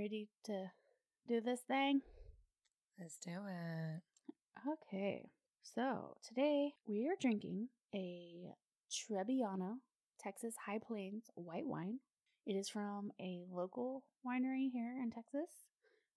[0.00, 0.70] Ready to
[1.28, 2.00] do this thing?
[2.98, 4.00] Let's do it.
[4.66, 5.28] Okay,
[5.60, 8.54] so today we are drinking a
[8.90, 9.74] Trebbiano
[10.18, 11.98] Texas High Plains white wine.
[12.46, 15.50] It is from a local winery here in Texas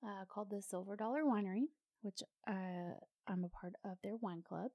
[0.01, 1.65] uh, called the Silver Dollar Winery,
[2.03, 2.95] which uh,
[3.27, 4.71] I'm a part of their wine club.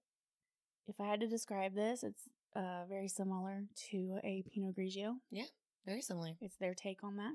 [0.86, 5.14] If I had to describe this, it's uh, very similar to a Pinot Grigio.
[5.30, 5.44] Yeah,
[5.86, 6.32] very similar.
[6.42, 7.32] It's their take on that.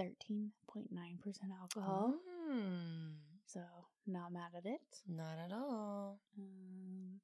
[0.00, 0.50] 13.9%
[1.60, 2.14] alcohol.
[2.50, 3.14] Mm,
[3.46, 3.60] So,
[4.06, 4.80] not mad at it.
[5.08, 6.20] not at all.
[6.38, 7.20] Um,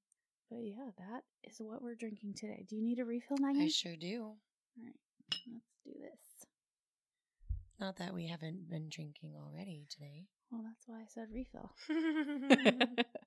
[0.50, 2.64] but yeah, that is what we're drinking today.
[2.68, 3.64] Do you need a refill, Maggie?
[3.64, 4.22] I sure do.
[4.22, 4.94] All right,
[5.52, 6.46] let's do this.
[7.80, 10.26] Not that we haven't been drinking already today.
[10.50, 11.72] Well, that's why I said refill.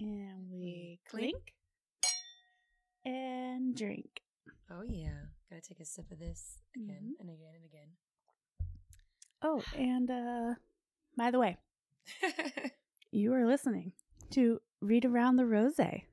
[0.00, 1.54] and we Clink.
[3.04, 4.22] and drink.
[4.70, 5.26] oh yeah.
[5.48, 7.20] Gotta take a sip of this again Mhm.
[7.20, 7.88] and again and again.
[9.42, 10.54] Oh, and uh
[11.16, 11.58] by the way,
[13.10, 13.92] you are listening
[14.30, 16.04] to Read Around the Rose, the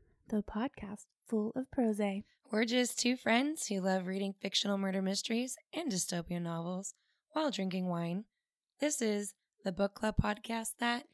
[0.43, 2.01] podcast full of prose.
[2.51, 6.93] We're just two friends who love reading fictional murder mysteries and dystopian novels
[7.31, 8.25] while drinking wine.
[8.79, 11.05] This is the book club podcast that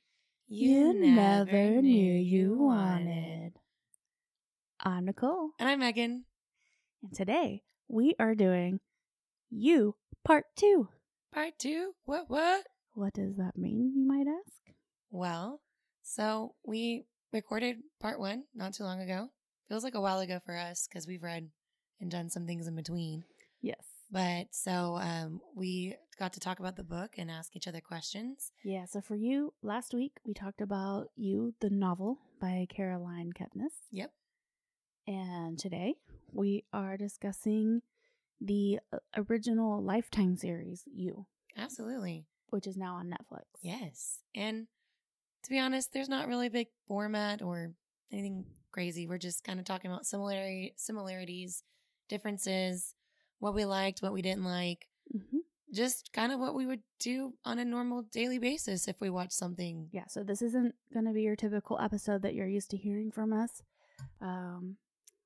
[0.55, 3.53] You never knew you wanted.
[4.79, 6.25] I'm Nicole, And I'm Megan.
[7.01, 8.79] and today we are doing
[9.49, 10.89] You Part 2.
[11.33, 11.93] Part two.
[12.05, 12.67] What, what?
[12.93, 14.75] What does that mean, you might ask?
[15.09, 15.61] Well,
[16.03, 19.29] so we recorded part one not too long ago.
[19.67, 21.49] Feels like a while ago for us because we've read
[21.99, 23.23] and done some things in between.
[23.59, 23.83] Yes.
[24.13, 28.51] But so um, we got to talk about the book and ask each other questions.
[28.63, 33.73] Yeah, so for you, last week we talked about You, the novel by Caroline Kepnes.
[33.91, 34.11] Yep.
[35.07, 35.95] And today
[36.31, 37.81] we are discussing
[38.39, 41.25] the uh, original Lifetime series, You,
[41.57, 42.27] Absolutely.
[42.51, 43.45] which is now on Netflix.
[43.63, 44.19] Yes.
[44.35, 44.67] And
[45.43, 47.71] to be honest, there's not really a big format or
[48.11, 49.07] anything crazy.
[49.07, 51.63] We're just kind of talking about similarity, similarities,
[52.09, 52.93] differences,
[53.43, 55.39] what we liked, what we didn't like, hmm
[55.73, 59.33] just kind of what we would do on a normal daily basis if we watched
[59.33, 59.89] something.
[59.91, 63.09] Yeah, so this isn't going to be your typical episode that you're used to hearing
[63.11, 63.63] from us.
[64.21, 64.77] Um,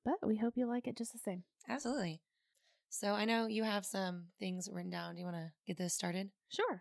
[0.06, 1.42] but we hope you like it just the same.
[1.68, 2.22] Absolutely.
[2.88, 5.14] So I know you have some things written down.
[5.14, 6.30] Do you want to get this started?
[6.48, 6.80] Sure.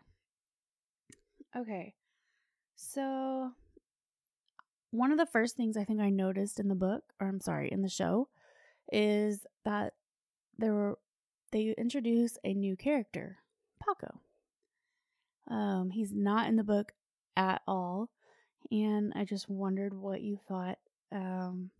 [1.55, 1.93] Okay.
[2.77, 3.51] So,
[4.91, 7.69] one of the first things I think I noticed in the book, or I'm sorry,
[7.69, 8.29] in the show,
[8.93, 9.93] is that
[10.57, 10.97] there were
[11.51, 13.37] they introduce a new character,
[13.81, 14.19] Paco.
[15.49, 16.91] Um, he's not in the book
[17.35, 18.09] at all,
[18.71, 20.77] and I just wondered what you thought.
[21.11, 21.71] Um,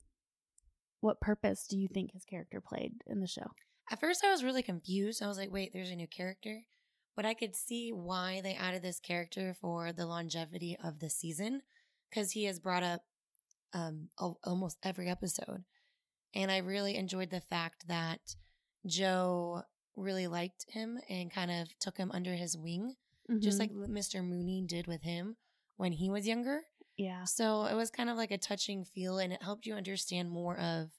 [1.01, 3.51] what purpose do you think his character played in the show?
[3.91, 5.21] At first, I was really confused.
[5.21, 6.63] I was like, wait, there's a new character.
[7.15, 11.61] But I could see why they added this character for the longevity of the season
[12.09, 13.01] because he has brought up
[13.73, 15.63] um, al- almost every episode.
[16.35, 18.35] And I really enjoyed the fact that
[18.85, 19.63] Joe
[19.95, 22.95] really liked him and kind of took him under his wing,
[23.39, 23.59] just Mhm.
[23.59, 24.23] like Mr.
[24.23, 25.37] Mooney did with him
[25.75, 26.63] when he was younger.
[26.99, 30.31] yeah, So it was kind of like a touching feel, and it helped you understand
[30.31, 30.91] more of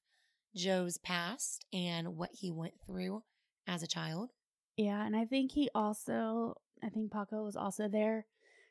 [0.55, 3.25] Joe's past and what he went through
[3.67, 4.33] as a child.
[4.77, 8.27] Yeah, and I think he also I think Paco was also there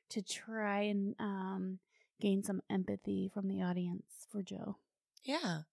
[0.09, 1.79] to try and um
[2.21, 4.77] gain some empathy from the audience for Joe.
[5.25, 5.63] Yeah.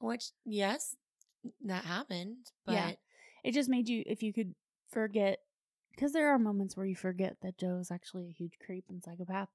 [0.00, 0.96] Which, yes,
[1.64, 2.92] that happened, but Yeah.
[3.44, 4.54] It just made you if you could
[4.90, 5.38] forget
[5.92, 9.02] because there are moments where you forget that Joe is actually a huge creep and
[9.02, 9.48] psychopath.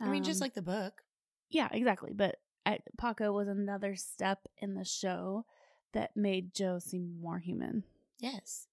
[0.00, 1.02] I mean, just Um, like the book.
[1.50, 2.12] yeah, exactly.
[2.12, 5.46] But I, Paco was another step in the show
[5.92, 7.84] that made Joe seem more human.
[8.18, 8.66] Yes.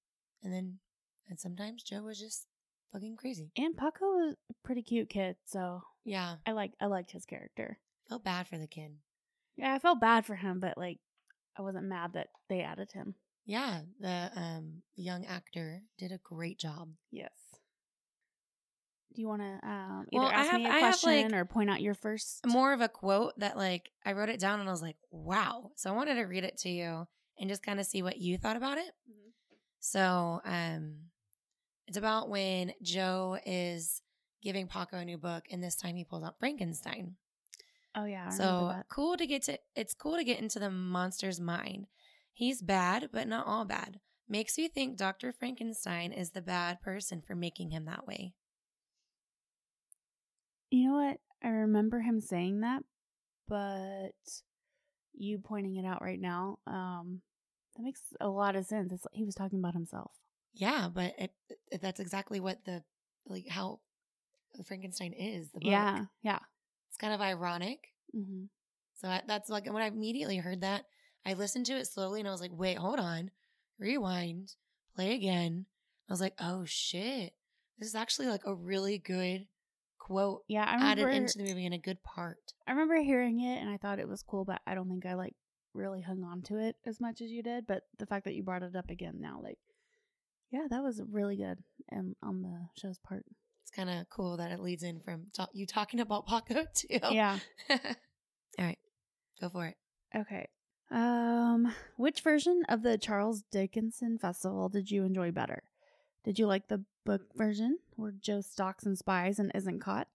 [0.43, 0.79] And then,
[1.27, 2.47] and sometimes Joe was just
[2.91, 3.51] fucking crazy.
[3.55, 6.37] And Paco was a pretty cute kid, so Yeah.
[6.45, 7.79] I like I liked his character.
[8.07, 8.97] Felt bad for the kid.
[9.55, 10.99] Yeah, I felt bad for him, but like
[11.57, 13.15] I wasn't mad that they added him.
[13.45, 13.81] Yeah.
[13.99, 16.89] The um young actor did a great job.
[17.11, 17.31] Yes.
[19.15, 21.45] Do you want to um, either Well, ask have- me a I question like, or
[21.45, 22.45] point out your first?
[22.45, 25.71] More of a quote that, like, I wrote it down and I was like, wow.
[25.77, 27.07] So I wanted to read it to you
[27.39, 28.91] and just kind of see what you thought about it.
[29.09, 29.31] Mhm.
[29.79, 31.09] So, um,
[31.87, 34.03] it's about when Joe is
[34.43, 37.15] giving Paco a new book, and this time he pulls out Frankenstein.
[37.95, 39.57] Oh yeah, I so cool to get to.
[39.75, 41.87] It's cool to get into the monster's mind.
[42.33, 43.99] He's bad, but not all bad.
[44.27, 48.33] Makes you think Doctor Frankenstein is the bad person for making him that way.
[50.69, 51.17] You know what?
[51.43, 52.83] I remember him saying that,
[53.47, 54.11] but
[55.13, 57.21] you pointing it out right now, um,
[57.75, 58.93] that makes a lot of sense.
[58.93, 60.11] It's like he was talking about himself.
[60.53, 61.31] Yeah, but it,
[61.71, 62.83] it, that's exactly what the
[63.25, 63.79] like how
[64.65, 65.49] Frankenstein is.
[65.51, 65.71] The book.
[65.71, 66.39] Yeah, yeah.
[66.99, 67.79] Kind of ironic.
[68.13, 68.45] hmm
[68.95, 70.85] So I, that's like when I immediately heard that,
[71.25, 73.31] I listened to it slowly and I was like, wait, hold on,
[73.79, 74.55] rewind,
[74.95, 75.65] play again.
[76.09, 77.33] I was like, oh shit,
[77.77, 79.47] this is actually like a really good
[79.99, 81.25] quote Yeah, I added remember.
[81.27, 82.53] into the movie and a good part.
[82.67, 85.13] I remember hearing it and I thought it was cool, but I don't think I
[85.13, 85.35] like
[85.73, 87.67] really hung on to it as much as you did.
[87.67, 89.59] But the fact that you brought it up again now, like,
[90.51, 91.59] yeah, that was really good
[91.89, 93.23] and on the show's part.
[93.69, 96.99] It's kind of cool that it leads in from ta- you talking about Paco too.
[97.11, 97.37] Yeah.
[97.69, 97.77] All
[98.57, 98.79] right,
[99.39, 99.75] go for it.
[100.15, 100.47] Okay.
[100.89, 105.61] Um, which version of the Charles Dickinson Festival did you enjoy better?
[106.23, 110.07] Did you like the book version where Joe stalks and spies and isn't caught,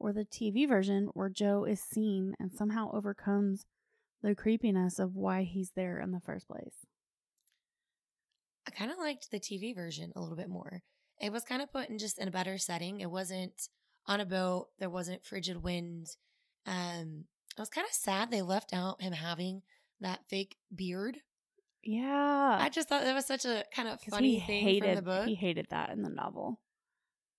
[0.00, 3.66] or the TV version where Joe is seen and somehow overcomes
[4.20, 6.86] the creepiness of why he's there in the first place?
[8.66, 10.82] I kind of liked the TV version a little bit more.
[11.20, 13.00] It was kind of put in just in a better setting.
[13.00, 13.68] It wasn't
[14.06, 14.68] on a boat.
[14.78, 16.08] There wasn't frigid wind.
[16.66, 17.24] Um,
[17.56, 19.62] I was kind of sad they left out him having
[20.00, 21.18] that fake beard.
[21.82, 24.94] Yeah, I just thought that was such a kind of funny he thing hated from
[24.96, 25.26] the book.
[25.26, 26.60] he hated that in the novel.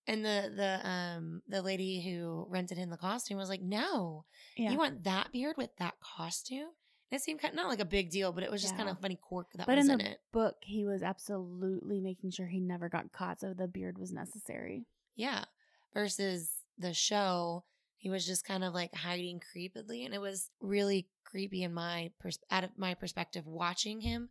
[0.08, 4.24] and the the um the lady who rented him the costume was like, "No,
[4.56, 6.70] Yeah, you want that beard with that costume."
[7.12, 8.92] It seemed kind of, not like a big deal, but it was just kind Yeah.
[8.94, 10.20] of funny quirk that but was in in, it.
[10.34, 14.86] book, he was absolutely making sure he never got caught, so the beard was necessary.
[15.16, 15.46] Yeah.
[15.94, 17.64] Versus the show,
[17.96, 22.12] he was just kind of like hiding creepily, and it was really creepy in my
[22.20, 24.30] pers- out of my perspective watching him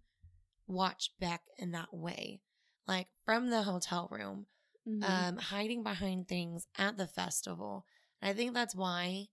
[0.66, 2.40] watch Beck in that way,
[2.86, 4.46] like from the hotel room,
[4.86, 5.02] Mhm.
[5.02, 7.86] um, hiding behind things at the festival.
[8.20, 9.28] And I think that's why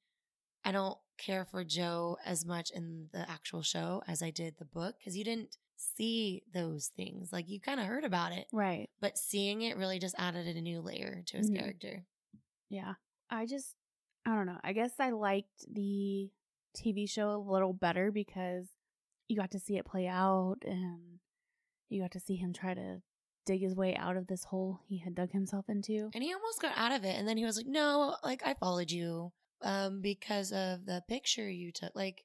[0.65, 4.65] I don't care for Joe as much in the actual show as I did the
[4.65, 7.31] book because you didn't see those things.
[7.33, 8.89] Like you kind of heard about it, right.
[9.01, 11.57] but seeing it really just added a new layer to his Mhm.
[11.59, 12.05] character.
[12.69, 12.93] Yeah.
[13.29, 13.75] I just,
[14.25, 14.59] I don't know.
[14.63, 16.29] I guess I liked the
[16.75, 18.67] TV show a little better because
[19.27, 21.19] you got to see it play out and
[21.89, 23.01] you got to see him try to
[23.45, 26.09] dig his way out of this hole he had dug himself into.
[26.13, 27.17] And he almost got out of it.
[27.17, 29.33] And then he was like, no, like I followed you
[29.63, 31.91] um, because of the picture you took.
[31.95, 32.23] Like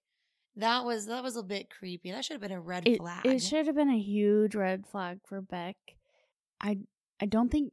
[0.56, 2.10] that was, that was a bit creepy.
[2.10, 3.24] That should have been a red It, flag.
[3.24, 5.76] it should have been a huge red flag for Beck.
[6.60, 6.78] I
[7.20, 7.72] I don't think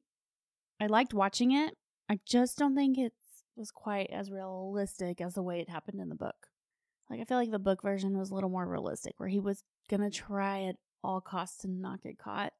[0.79, 1.75] I liked watching it.
[2.09, 3.13] I just don't think it
[3.55, 6.35] was quite as realistic as the way it happened in the book.
[7.09, 9.63] Like I feel like the book version was a little more realistic, where he was
[9.89, 12.53] gonna try at all costs to not get caught.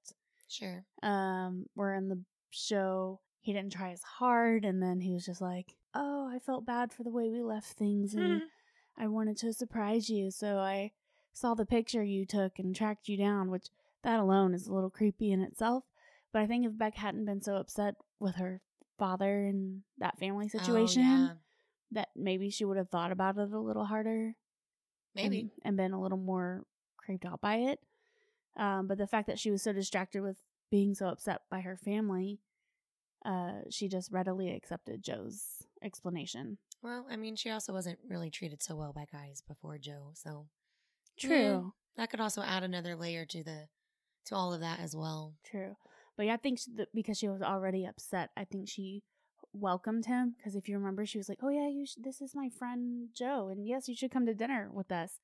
[0.48, 0.86] Sure.
[1.04, 5.42] Um, where in the show he didn't try as hard, and then he was just
[5.42, 8.42] like, "Oh, I felt bad for the way we left things, and
[8.98, 10.92] I wanted to surprise you, so I
[11.34, 13.68] saw the picture you took and tracked you down, which
[14.04, 15.84] that alone is a little creepy in itself.
[16.32, 18.62] But I think if Beck hadn't been so upset with her
[18.98, 21.30] father and that family Oh, situation, yeah.
[21.92, 24.36] that maybe she would have thought about it a little harder.
[25.16, 25.40] Maybe.
[25.40, 26.66] And, and been a little more
[26.98, 27.80] creeped out by it.
[28.58, 30.38] Um, but the fact that she was so distracted with
[30.72, 32.40] being so upset by her family,
[33.26, 36.58] uh, she just readily accepted Joe's explanation.
[36.82, 40.12] Well, I mean, she also wasn't really treated so well by guys before Joe.
[40.14, 40.48] So
[41.18, 41.74] True.
[41.96, 43.68] that could also add another layer to the,
[44.26, 45.36] to all of that as well.
[45.46, 45.78] True.
[46.18, 49.04] But yeah, I think she, because she was already upset, I think she
[49.54, 50.36] welcomed him.
[50.38, 53.10] Because if you remember, she was like, "Oh yeah, you sh- this is my friend
[53.14, 55.20] Joe, and yes, you should come to dinner with us."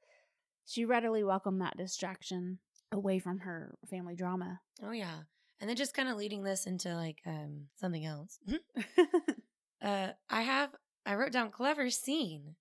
[0.66, 2.60] She readily welcomed that distraction
[2.92, 4.60] away from her family drama.
[4.84, 5.22] Oh yeah.
[5.60, 8.40] And then just kind of leading this into like um something else.
[9.82, 10.72] uh I have
[11.06, 12.56] I wrote down clever scene.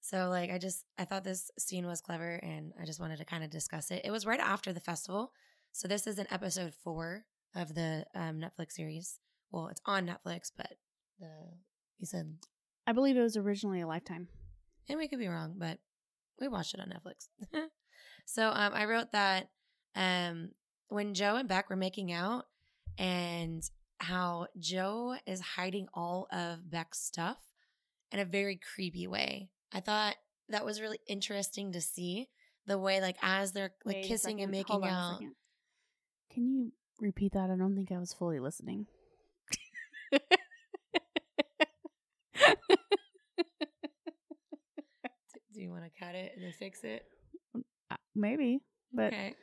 [0.00, 3.24] So like I just I thought this scene was clever and I just wanted to
[3.24, 4.02] kind of discuss it.
[4.04, 5.32] It was right after the festival.
[5.72, 7.24] So this is an episode 4
[7.54, 9.18] of the um Netflix series.
[9.50, 10.74] Well, it's on Netflix, but
[11.18, 11.28] the
[11.98, 12.36] you said
[12.86, 14.28] I believe it was originally a Lifetime.
[14.88, 15.78] and we could be wrong, but
[16.40, 17.28] we watched it on Netflix.
[18.24, 19.50] so um, I wrote that
[19.94, 20.50] um,
[20.88, 22.46] when Joe and Beck were making out,
[22.98, 23.62] and
[24.00, 27.38] how Joe is hiding all of Beck's stuff
[28.10, 29.50] in a very creepy way.
[29.72, 30.16] I thought
[30.48, 32.28] that was really interesting to see
[32.66, 35.20] the way, like, as they're like Wait kissing and making out.
[36.32, 37.50] Can you repeat that?
[37.50, 38.86] I don't think I was fully listening.
[45.52, 47.04] Do you want to cut it and then fix it?
[47.90, 48.60] Uh, Maybe,
[48.92, 49.34] but okay.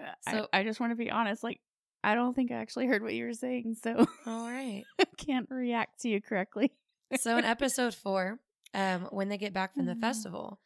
[0.00, 1.42] uh, So- I, I just want to be honest.
[1.42, 1.60] Like,
[2.02, 4.84] I don't think I actually heard what you were saying, so All right.
[5.00, 6.72] I can't react to you correctly.
[7.18, 8.38] so in episode four,
[8.74, 10.00] um, when they get back from the Mhm.
[10.00, 10.60] festival,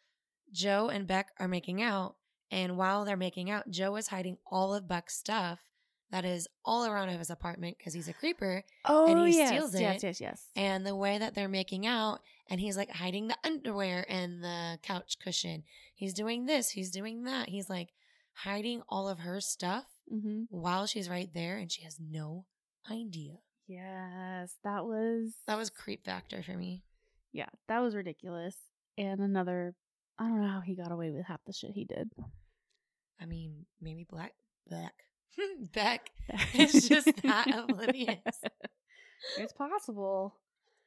[0.53, 2.17] Joe and Beck are making out.
[2.51, 5.59] And while they're making out, Joe is hiding all of Beck's stuff
[6.11, 8.63] that is all around of his apartment because he's a creeper.
[8.85, 10.07] Oh, he yes, steals yes, it.
[10.07, 10.47] yes, yes.
[10.55, 14.79] And the way that they're making out, and he's like hiding the underwear and the
[14.83, 15.65] couch cushion.
[15.97, 17.49] He's doing this, he's doing that.
[17.49, 17.89] He's like
[18.35, 20.43] hiding all of her stuff Mm-hmm.
[20.51, 22.45] while she's right there and she has no
[22.91, 23.39] idea.
[23.67, 26.83] Yes, that was That was creep factor for me.
[27.33, 28.55] yeah, that was ridiculous.
[28.99, 29.75] And another,
[30.19, 32.11] I don't know how he got away with half the shit he did.
[33.21, 34.33] I mean, maybe Black
[34.69, 34.93] black
[35.73, 36.11] Beck
[36.55, 38.19] is just that oblivious.
[39.39, 40.35] It's possible.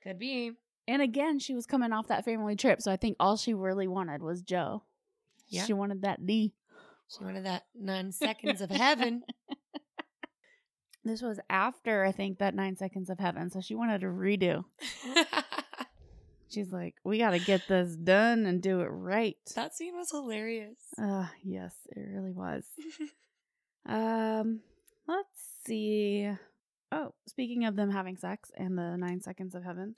[0.04, 0.52] Could be.
[0.88, 3.88] And again, she was coming off that family trip, so I think all she really
[3.88, 4.84] wanted was Joe.
[5.50, 5.64] Yeah.
[5.66, 6.54] She wanted that D.
[7.10, 9.24] She wanted that nine seconds of heaven.
[11.08, 14.66] This was after I think that nine seconds of heaven, so she wanted a redo.
[16.50, 20.12] She's like, "We got to get this done and do it right." that scene was
[20.12, 20.80] hilarious.
[21.02, 22.66] Uh, yes, it really was.
[23.90, 24.60] Um,
[25.08, 25.30] let's
[25.66, 26.30] see.
[26.92, 29.96] Oh, speaking of them having sex and the nine seconds of heaven,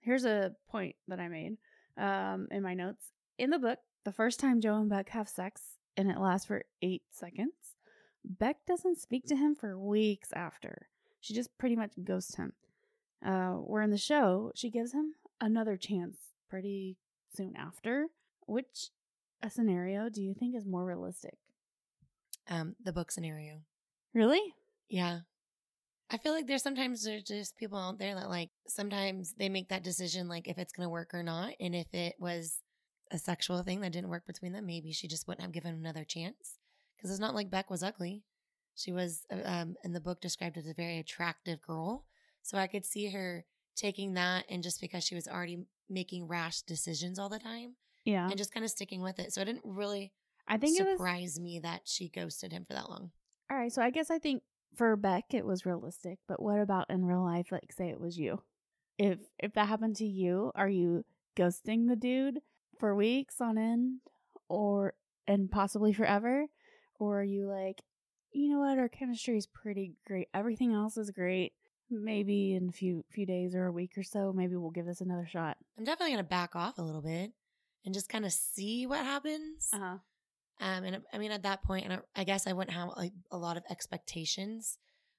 [0.00, 1.56] here's a point that I made
[1.96, 3.06] um, in my notes.
[3.38, 5.62] In the book, the first time Joe and Beck have sex
[5.96, 7.76] and it lasts for eight seconds,
[8.24, 10.88] Beck doesn't speak to him for weeks after.
[11.20, 12.52] She just pretty much ghosts him.
[13.24, 16.18] Uh, where in the show, she gives him another chance
[16.48, 16.96] pretty
[17.34, 18.08] soon after.
[18.46, 18.90] Which
[19.42, 21.38] a scenario do you think is more realistic?
[22.48, 23.62] um, the book scenario.
[24.12, 24.54] Really?
[24.88, 25.20] Yeah.
[26.10, 29.68] I feel like there's sometimes there's just people out there that like sometimes they make
[29.70, 31.54] that decision like if it's gonna work or not.
[31.58, 32.58] And if it was
[33.10, 35.80] a sexual thing that didn't work between them, maybe she just wouldn't have given him
[35.80, 36.58] another chance.
[36.96, 38.22] Because it's not like Beck was ugly.
[38.74, 42.04] She was uh, um, in the book described as a very attractive girl.
[42.42, 43.44] So I could see her
[43.76, 48.28] taking that and just because she was already making rash decisions all the time Yeah.
[48.28, 49.32] and just kind of sticking with it.
[49.32, 50.12] So it didn't really
[50.46, 53.10] I think it was surprise me that she ghosted him for that long.
[53.50, 53.72] all right.
[53.72, 54.42] So I guess I think
[54.74, 57.52] for Beck it was realistic, but what about in real life?
[57.52, 58.40] Like, say it was you.
[58.98, 61.04] If if that happened to you, are you
[61.36, 62.40] ghosting the dude
[62.78, 64.00] for weeks on end,
[64.48, 64.94] or
[65.26, 66.46] and possibly forever,
[66.98, 67.82] or are you like,
[68.32, 70.28] you know what, our chemistry is pretty great.
[70.34, 71.52] Everything else is great.
[71.90, 75.00] Maybe in a few few days or a week or so, maybe we'll give this
[75.00, 75.56] another shot.
[75.78, 77.32] I'm definitely to back off a little bit
[77.84, 79.70] and just kind of see what happens.
[79.72, 79.98] huh.
[80.60, 83.12] Um, and I mean, at that point, and I, I guess I wouldn't have like
[83.30, 84.78] a lot of expectations,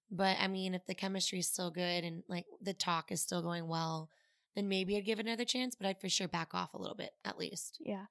[0.10, 3.42] but I mean, if the chemistry is still good and like the talk is still
[3.42, 4.10] going well,
[4.56, 5.76] then maybe I'd give it another chance.
[5.76, 7.78] But I'd for sure back off a little bit at least.
[7.80, 8.06] Yeah.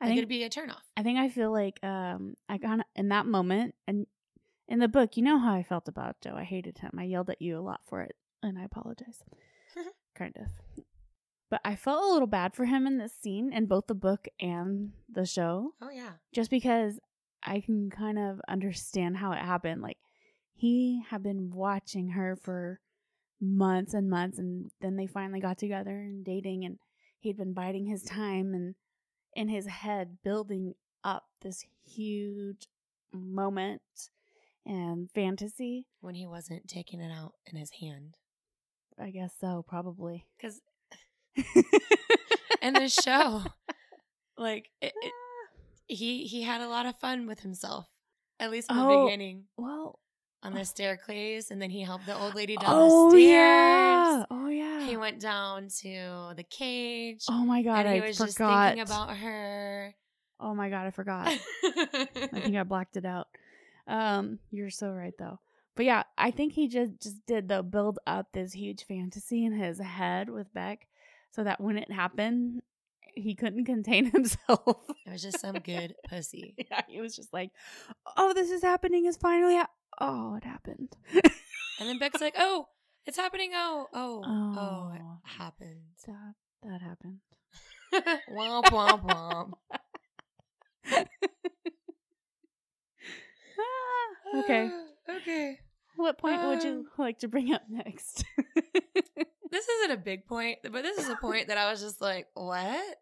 [0.00, 0.82] I Like think it'd be a turnoff.
[0.96, 4.06] I think I feel like um I kind of in that moment and
[4.68, 6.34] in the book, you know how I felt about Joe.
[6.36, 6.92] I hated him.
[6.98, 9.22] I yelled at you a lot for it, and I apologize.
[10.14, 10.84] kind of.
[11.50, 14.28] But I felt a little bad for him in this scene in both the book
[14.38, 17.00] and the show, Oh yeah, just because
[17.42, 19.80] I can kind of understand how it happened.
[19.80, 19.96] Like
[20.54, 22.80] he had been watching her for
[23.40, 26.78] months and months and then they finally got together and dating and
[27.20, 28.74] he'd been biding his time and
[29.34, 32.66] in his head building up this huge
[33.12, 33.80] moment
[34.66, 35.86] and fantasy.
[36.00, 38.16] when he wasn't taking it out in his hand.
[39.00, 40.26] I guess so, probably.
[40.36, 40.60] Because
[42.60, 43.44] in the show,
[44.36, 45.56] like it, it, ah.
[45.86, 47.86] he he had a lot of fun with himself.
[48.40, 49.04] At least in the Oh.
[49.06, 50.00] beginning, well,
[50.42, 53.26] on the staircase, and then he helped the old lady down oh the stairs.
[53.28, 54.86] yeah, oh yeah.
[54.86, 58.28] He went down to the cage, oh my god, and he I was forgot.
[58.28, 59.94] just thinking about her.
[60.40, 61.26] oh my god, I forgot.
[61.64, 63.28] I think I blocked it out.
[63.86, 65.40] Um, you're so right though.
[65.74, 69.52] But yeah, I think he just just did the build up this huge fantasy in
[69.52, 70.86] his head with Beck,
[71.30, 72.62] so that when it happened,
[73.14, 74.76] he couldn't contain himself.
[75.06, 76.54] it was just some good pussy.
[76.70, 77.50] yeah, he was just like,
[78.16, 79.06] "Oh, this is happening.
[79.06, 80.96] It's finally hap- oh, it happened."
[81.80, 82.68] And then Beck's like, "Oh,
[83.06, 83.52] it's happening!
[83.54, 85.18] Oh, oh, oh, it Oh.
[85.24, 87.18] happened." that that happened.
[88.30, 89.52] womp womp womp.
[93.58, 94.70] Ah, okay.
[95.10, 95.58] okay.
[95.96, 98.24] What point would Um, you like to bring up next?
[99.50, 102.26] This isn't a big point, but this is a point that I was just like,
[102.34, 102.96] what?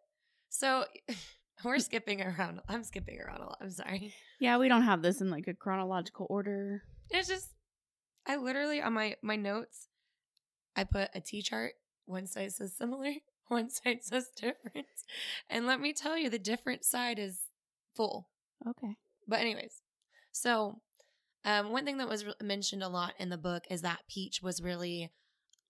[0.49, 0.85] So
[1.65, 2.61] we're skipping around.
[2.69, 3.59] I'm skipping around a lot.
[3.61, 4.15] I'm sorry.
[4.41, 6.83] yeah, we don't have this in like a chronological order.
[7.11, 7.51] It's just,
[8.27, 9.89] I literally, on my, my notes,
[10.75, 11.73] I put a T chart.
[12.05, 13.13] One side says similar,
[13.49, 14.87] one side says different.
[15.49, 17.41] And let me tell you, the different side is
[17.95, 18.29] full.
[18.67, 18.97] Okay.
[19.27, 19.83] But anyways,
[20.33, 20.81] so
[21.45, 24.41] um, one thing that was re- mentioned a lot in the book is that Peach
[24.43, 25.11] was really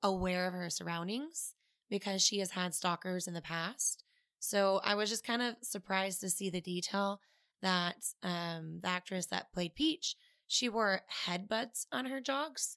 [0.03, 1.55] aware of her surroundings
[1.89, 4.03] because she has had stalkers in the past.
[4.39, 7.21] So I was just kind of surprised to see the detail
[7.63, 10.15] that um, the actress that played Peach,
[10.47, 12.77] she wore headbuds on her jogs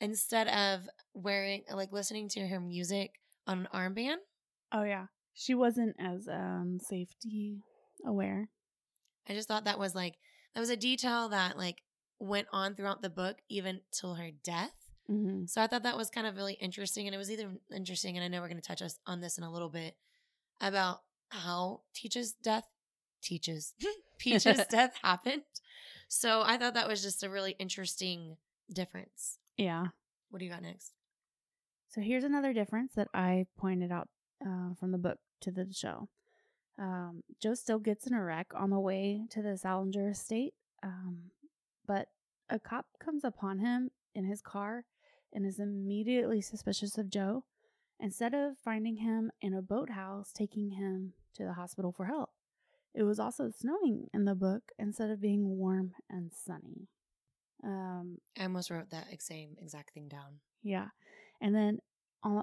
[0.00, 3.14] instead of wearing, like, listening to her music
[3.46, 4.16] on an armband.
[4.72, 5.06] Oh yeah.
[5.32, 7.58] She wasn't as um safety
[8.06, 8.48] aware.
[9.28, 10.14] I just thought that was like,
[10.54, 11.82] that was a detail that, like,
[12.20, 14.74] went on throughout the book, even till her death.
[15.10, 15.46] Mm-hmm.
[15.46, 17.06] So I thought that was kind of really interesting.
[17.06, 19.38] And it was either interesting, and I know we're going to touch us on this
[19.38, 19.96] in a little bit
[20.60, 22.64] about how Teach's death
[23.22, 23.74] teaches
[24.18, 25.42] Peach's death happened.
[26.08, 28.36] So I thought that was just a really interesting
[28.72, 29.38] difference.
[29.56, 29.86] Yeah.
[30.30, 30.92] What do you got next?
[31.88, 34.08] So here's another difference that I pointed out
[34.44, 36.08] uh, from the book to the show.
[36.78, 41.30] Um, Joe still gets in a wreck on the way to the Salinger estate, um,
[41.86, 42.08] but
[42.50, 44.84] a cop comes upon him in his car
[45.32, 47.44] and is immediately suspicious of Joe.
[48.04, 52.28] Instead of finding him in a boathouse, taking him to the hospital for help.
[52.94, 56.88] It was also snowing in the book instead of being warm and sunny.
[57.64, 60.40] Um, I almost wrote that same exact thing down.
[60.62, 60.88] yeah.
[61.40, 61.78] And then
[62.22, 62.42] uh,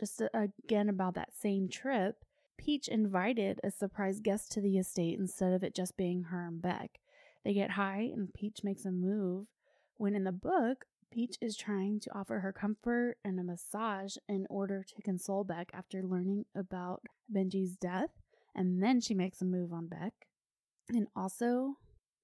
[0.00, 2.24] just uh, again about that same trip,
[2.56, 6.62] Peach invited a surprise guest to the estate instead of it just being her and
[6.62, 6.98] Beck.
[7.44, 9.48] They get high and Peach makes a move
[9.98, 14.46] when in the book, Peach is trying to offer her comfort and a massage in
[14.50, 17.02] order to console Beck after learning about
[17.32, 18.10] Benji's death.
[18.54, 20.12] And then she makes a move on Beck.
[20.88, 21.76] And also,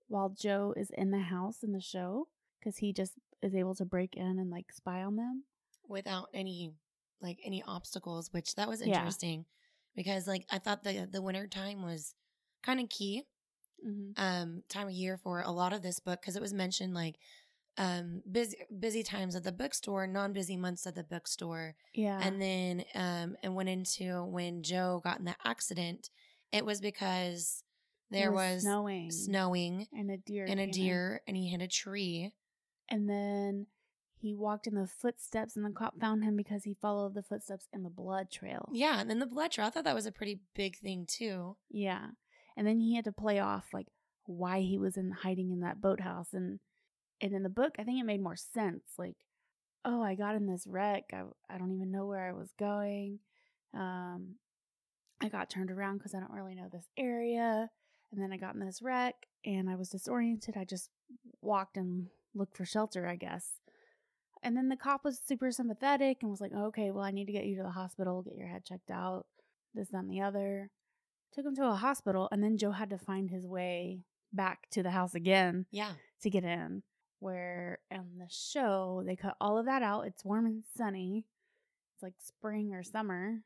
[0.08, 2.28] while Joe is in the house in the show,
[2.58, 5.44] because he just is able to break in and like spy on them.
[5.88, 6.72] Without any
[7.22, 8.96] like any obstacles, which that was Yeah.
[8.96, 9.44] interesting
[9.96, 12.14] because like I thought the the winter time was
[12.62, 13.24] kind of key
[13.86, 14.22] Mm-hmm.
[14.22, 17.16] um time of year for a lot of this book because it was mentioned like
[17.78, 21.74] um busy busy times at the bookstore, non-busy months at the bookstore.
[21.94, 22.20] Yeah.
[22.22, 26.10] And then um and went into when Joe got in the accident,
[26.52, 27.62] it was because
[28.10, 29.10] there was, snowing.
[29.12, 30.44] snowing And a deer.
[30.48, 32.32] and a deer and he hit a tree.
[32.88, 33.66] And then
[34.18, 37.68] he walked in the footsteps, and the cop found him because he followed the footsteps
[37.72, 38.68] in the blood trail.
[38.72, 39.68] Yeah, and then the blood trail.
[39.68, 41.56] I thought that was a pretty big thing too.
[41.70, 42.08] Yeah.
[42.56, 43.86] And then he had to play off like
[44.26, 46.58] why he was in hiding in that boathouse and
[47.20, 49.16] and in the book I think it made more sense like
[49.84, 53.18] oh I got in this wreck I, I don't even know where I was going
[53.74, 54.36] um
[55.22, 57.70] I got turned around cuz I don't really know this area
[58.12, 60.90] and then I got in this wreck and I was disoriented I just
[61.40, 63.60] walked and looked for shelter I guess.
[64.42, 67.32] And then the cop was super sympathetic and was like okay well I need to
[67.32, 69.26] get you to the hospital get your head checked out
[69.74, 70.70] this that, and the other.
[71.32, 74.00] Took him to a hospital and then joe had to find his way
[74.32, 75.92] back to the house again Yeah.
[76.22, 76.82] to get in
[77.20, 81.24] where in the show they cut all of that out it's warm and sunny
[81.94, 83.40] it's like spring or summer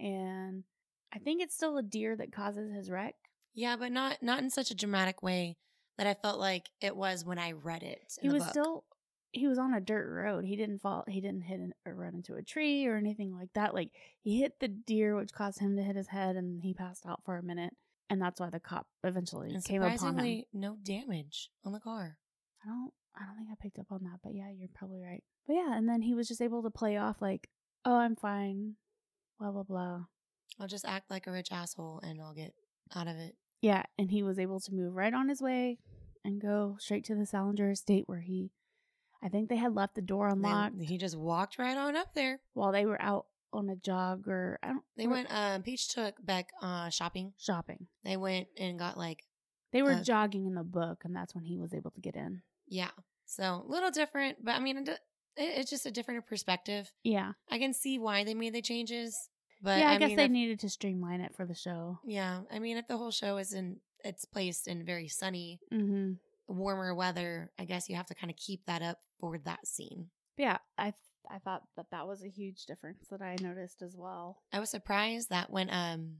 [0.00, 0.64] and
[1.12, 3.14] i think it's still a deer that causes his wreck
[3.54, 5.56] Yeah, but not not in such a dramatic way
[5.98, 8.18] that I felt like it was when I read it.
[8.20, 8.50] he was book.
[8.50, 8.84] still
[9.32, 12.14] he was on a dirt road he didn't fall he didn't hit an, or run
[12.14, 13.90] into a tree or anything like that like
[14.22, 17.22] he hit the deer which caused him to hit his head and he passed out
[17.24, 17.72] for a minute
[18.10, 21.80] and that's why the cop eventually and came upon him surprisingly no damage on the
[21.80, 22.18] car.
[22.64, 25.22] I don't I don't think I picked up on that, but yeah, you're probably right.
[25.46, 27.48] But yeah, and then he was just able to play off like,
[27.84, 28.76] "Oh, I'm fine."
[29.38, 30.00] blah blah blah.
[30.58, 32.54] I'll just act like a rich asshole and I'll get
[32.94, 33.36] out of it.
[33.60, 35.78] Yeah, and he was able to move right on his way
[36.24, 38.50] and go straight to the Salinger estate where he
[39.22, 42.14] I think they had left the door then unlocked he just walked right on up
[42.14, 42.40] there.
[42.54, 46.14] while they were out on a jog or I don't They went um Peach took
[46.24, 47.34] Beck uh shopping.
[47.38, 47.88] shopping.
[48.04, 49.24] They went and got like
[49.72, 52.40] They were jogging in the book and that's when he was able to get in.
[52.68, 52.90] Yeah.
[53.26, 54.98] So a little different, but I mean it, it-
[55.36, 56.90] it's just a different perspective.
[57.02, 57.32] Yeah.
[57.50, 59.28] I can see why they made the changes.
[59.62, 61.98] But yeah, I, I, guess mean, they if- needed to streamline it for the show.
[62.04, 66.18] Yeah, I mean, if the whole show is in, it's placed in very sunny, Mhm.
[66.46, 67.50] warmer weather.
[67.58, 70.10] I guess you have to kind of keep that up for that scene.
[70.36, 70.92] Yeah, I
[71.28, 74.42] I thought that that was a huge difference that I noticed as well.
[74.52, 76.18] I was surprised that when um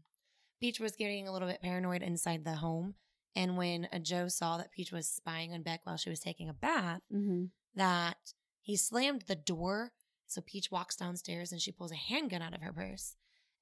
[0.60, 2.94] Peach was getting a little bit paranoid inside the home,
[3.36, 6.48] and when uh, Joe saw that Peach was spying on Beck while she was taking
[6.48, 7.44] a bath, Mm-hmm.
[7.76, 9.92] that he slammed the door.
[10.26, 13.14] So Peach walks downstairs and she pulls a handgun out of her purse,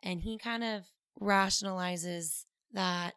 [0.03, 0.85] and he kind of
[1.21, 3.15] rationalizes that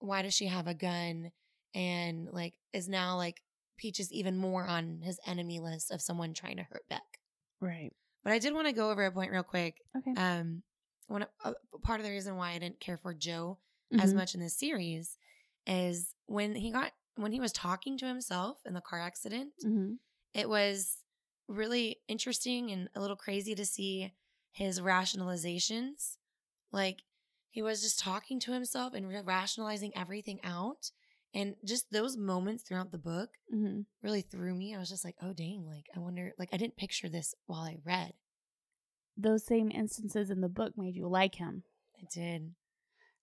[0.00, 1.30] why does she have a gun,
[1.74, 3.42] and like is now like
[3.76, 7.02] Peach is even more on his enemy list of someone trying to hurt Beck.
[7.60, 7.92] Right.
[8.24, 9.76] But I did want to go over a point real quick.
[9.96, 10.12] Okay.
[10.20, 10.62] Um,
[11.08, 13.58] one uh, part of the reason why I didn't care for Joe
[13.98, 14.16] as Mhm.
[14.16, 15.16] much in this series
[15.66, 19.52] is when he got when he was talking to himself in the car accident.
[19.64, 19.98] Mhm.
[20.34, 20.98] It was
[21.48, 24.12] really interesting and a little crazy to see
[24.52, 26.16] his rationalizations.
[26.72, 27.02] Like
[27.50, 30.92] He was just talking to himself and ra- rationalizing everything out.
[31.34, 34.74] And just those moments throughout the book hmm really threw me.
[34.74, 35.66] I was just like, oh, dang.
[35.66, 38.14] Like, I wonder, like, I didn't picture this while I read.
[39.16, 41.64] Those same instances in the book made you like him.
[41.94, 42.54] It did.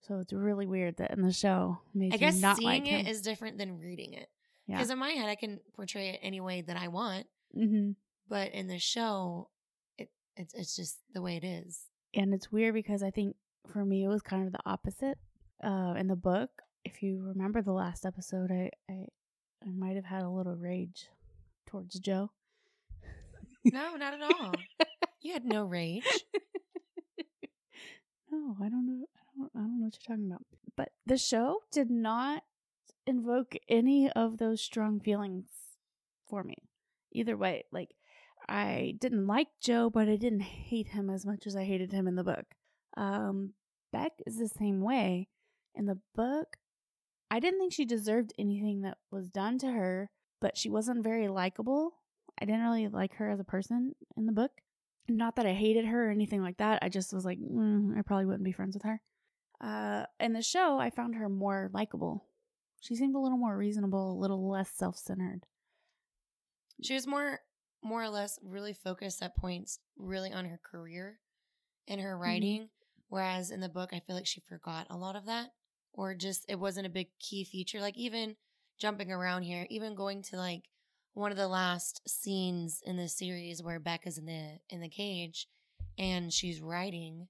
[0.00, 1.78] So it's really weird that in the show
[2.12, 3.04] I guess not seeing like him.
[3.06, 4.28] it is different than reading it.
[4.66, 4.76] Yeah.
[4.76, 7.26] Because in my head, I can portray it any way that I want.
[7.54, 7.92] hmm
[8.28, 9.48] But in the show,
[9.98, 11.80] it it's, it's just the way it is.
[12.14, 15.18] And it's weird because I think for me it was kind of the opposite.
[15.62, 16.50] Uh, in the book,
[16.84, 19.06] if you remember the last episode, I I,
[19.66, 21.08] I might have had a little rage
[21.66, 22.30] towards Joe.
[23.64, 24.52] No, not at all.
[25.20, 26.04] you had no rage.
[28.30, 29.06] No, I don't know.
[29.38, 29.50] I don't.
[29.54, 30.44] I don't know what you're talking about.
[30.76, 32.42] But the show did not
[33.06, 35.46] invoke any of those strong feelings
[36.28, 36.56] for me.
[37.12, 37.94] Either way, like
[38.48, 42.06] I didn't like Joe, but I didn't hate him as much as I hated him
[42.06, 42.44] in the book.
[42.96, 43.54] Um,
[43.92, 45.28] Beck is the same way.
[45.74, 46.56] In the book,
[47.30, 51.28] I didn't think she deserved anything that was done to her, but she wasn't very
[51.28, 51.94] likable.
[52.40, 54.50] I didn't really like her as a person in the book.
[55.08, 56.80] Not that I hated her or anything like that.
[56.82, 59.00] I just was like, mm, I probably wouldn't be friends with her.
[59.60, 62.24] Uh, in the show, I found her more likable.
[62.80, 65.44] She seemed a little more reasonable, a little less self centered.
[66.82, 67.40] She was more
[67.82, 71.20] more or less really focused at points really on her career
[71.86, 72.68] and her writing.
[73.08, 75.48] Whereas in the book, I feel like she forgot a lot of that.
[75.92, 77.80] Or just it wasn't a big key feature.
[77.80, 78.36] Like even
[78.78, 80.64] jumping around here, even going to like
[81.14, 84.88] one of the last scenes in the series where Beck is in the in the
[84.88, 85.48] cage
[85.98, 87.26] and she's writing,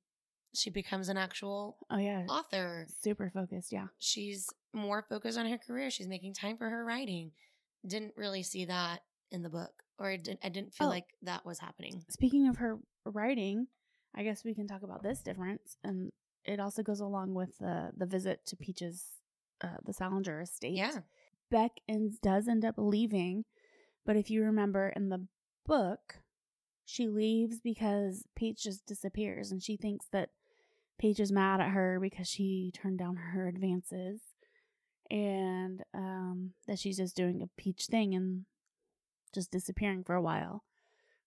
[0.59, 2.25] she becomes an actual Oh, yeah.
[2.29, 2.87] author.
[3.01, 3.73] Super focused.
[3.73, 3.87] Yeah.
[3.99, 5.91] She's more focused on her career.
[5.91, 7.33] She's making time for her writing.
[7.87, 10.91] Didn't really see that in the book, or I didn't, I didn't feel Oh.
[10.91, 12.03] like that was happening.
[12.09, 13.69] Speaking of her writing,
[14.15, 16.11] I guess we can talk about this difference, and
[16.45, 19.05] it also goes along with the the visit to Peach's,
[19.61, 20.73] uh, the Salinger estate.
[20.75, 21.01] Yeah.
[21.51, 23.45] Beck ends, does end up leaving,
[24.05, 25.27] but if you remember in the
[25.67, 26.21] book,
[26.85, 30.31] she leaves because Peach just disappears, and she thinks that
[30.99, 34.21] Peach is mad at her because she turned down her advances,
[35.11, 38.45] and um, that she's just doing a Peach thing and
[39.35, 40.65] just disappearing for a while.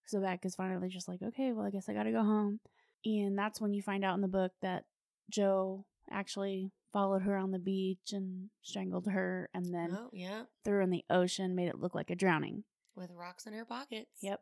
[0.06, 2.60] So Beck is finally just like, okay, well, I guess I gotta go home.
[3.04, 4.84] And that's when you find out in the book that
[5.30, 10.42] Joe actually followed her on the beach and strangled her and then oh, yeah.
[10.64, 12.64] threw her in the ocean, made it look like a drowning.
[12.94, 14.10] With rocks in her pockets.
[14.20, 14.40] Yep.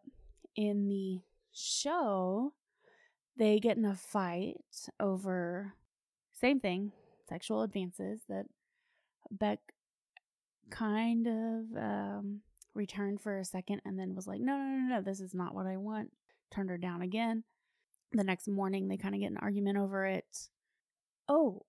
[0.57, 1.21] In the
[1.53, 2.53] show,
[3.37, 4.57] they get in a fight
[4.99, 5.75] over
[6.33, 6.93] same thing,
[7.29, 8.47] sexual advances that
[9.31, 9.59] Beck
[10.71, 12.41] kind of um,
[12.75, 15.55] returned for a second and then was like, no, no, no, no, this is not
[15.55, 16.13] what I want.
[16.51, 17.45] Turned her down again.
[18.13, 20.49] The next morning, they kind of get an argument over it.
[21.29, 21.63] Oh,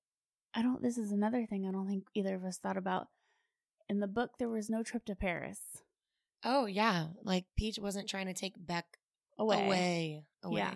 [0.56, 3.08] I don't, this is another thing I don't think either of us thought about.
[3.90, 5.60] In the book, there was no trip to Paris.
[6.44, 7.08] Oh, yeah.
[7.24, 8.86] Like Peach wasn't trying to take Beck
[9.38, 9.66] Away.
[9.66, 10.26] away.
[10.44, 10.58] Away.
[10.58, 10.74] Yeah.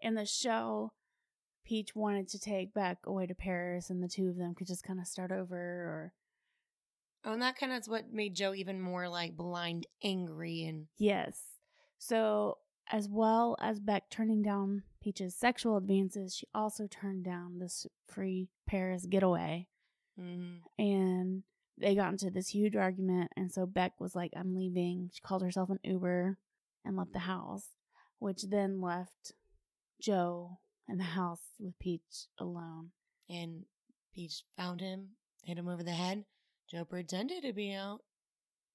[0.00, 0.92] In the show,
[1.64, 4.84] Peach wanted to take Beck away to Paris and the two of them could just
[4.84, 6.12] kind of start over or
[7.24, 10.86] Oh, and that kind of is what made Joe even more like blind angry and
[10.96, 11.42] Yes.
[11.98, 12.58] So,
[12.92, 18.48] as well as Beck turning down Peach's sexual advances, she also turned down this free
[18.66, 19.66] Paris getaway.
[20.16, 20.60] Mhm.
[20.78, 21.42] And
[21.76, 23.32] they got into this huge argument.
[23.36, 25.10] And so Beck was like, I'm leaving.
[25.12, 26.38] She called herself an Uber
[26.84, 27.70] and left the house,
[28.20, 29.32] which then left
[30.00, 32.90] Joe in the house with Peach alone.
[33.28, 33.64] and
[34.14, 35.08] Peach found him,
[35.42, 36.24] hit him over the head.
[36.70, 38.00] Joe pretended to be out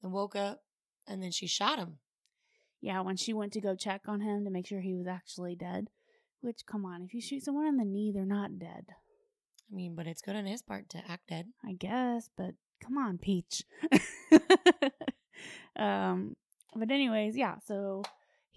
[0.03, 0.61] and woke up,
[1.07, 1.99] and then she shot him.
[2.79, 5.55] Yeah, when she went to go check on him to make sure he was actually
[5.55, 5.89] dead,
[6.41, 8.85] which, come on, if you shoot someone in the knee, they're not dead.
[9.71, 11.47] I mean, but it's good on his part to act dead.
[11.65, 13.63] I guess, but come on, Peach.
[15.75, 16.35] um,
[16.75, 18.03] but anyways, yeah, so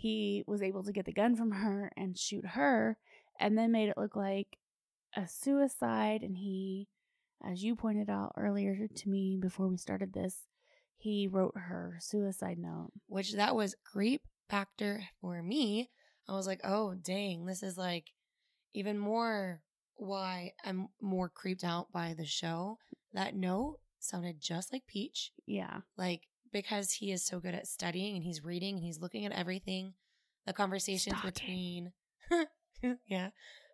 [0.05, 2.99] he was able to get the gun from her and shoot her
[3.41, 4.59] and then made it look like
[5.17, 6.87] a suicide and he
[7.43, 10.43] as you pointed out earlier to me before we started this,
[10.99, 12.91] he wrote her suicide note.
[13.07, 15.89] which that was creep factor for me.
[16.29, 18.09] I was like, oh, dang, this is like
[18.75, 19.63] even more
[19.97, 22.79] why I'm more creeped out by the show.
[23.15, 25.81] That note sounded just like Peach, Yeah.
[25.97, 29.33] like because he is so good at studying and he's reading and he's looking at
[29.33, 29.93] everything.
[30.47, 31.91] The conversations Stalking.
[32.31, 33.31] between, yeah,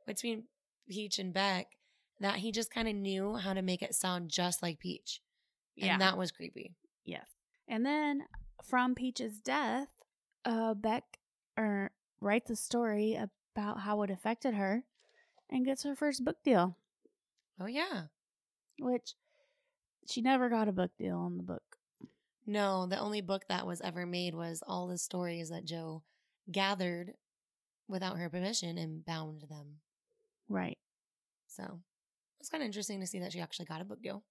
[0.07, 0.45] between
[0.88, 1.66] Peach and Beck,
[2.21, 5.21] that he just kind of knew how to make it sound just like Peach.
[5.79, 5.99] And Yeah.
[5.99, 6.75] that was creepy.
[7.05, 7.27] Yes.
[7.69, 8.25] And then
[8.64, 9.88] from Peach's death,
[10.45, 11.19] uh, Beck
[11.59, 11.90] er,
[12.21, 14.85] writes a story about how it affected her
[15.51, 16.77] and gets her first book deal.
[17.61, 18.05] Oh yeah.
[18.79, 19.14] which
[20.09, 21.77] she never got a book deal on the book.
[22.46, 26.03] No, the only book that was ever made was all the stories that Joe
[26.50, 27.14] gathered
[27.88, 29.81] without her permission and bound them.
[30.48, 30.79] Right.
[31.46, 31.81] So
[32.40, 34.24] it's kind of interesting to see that she actually got a book deal.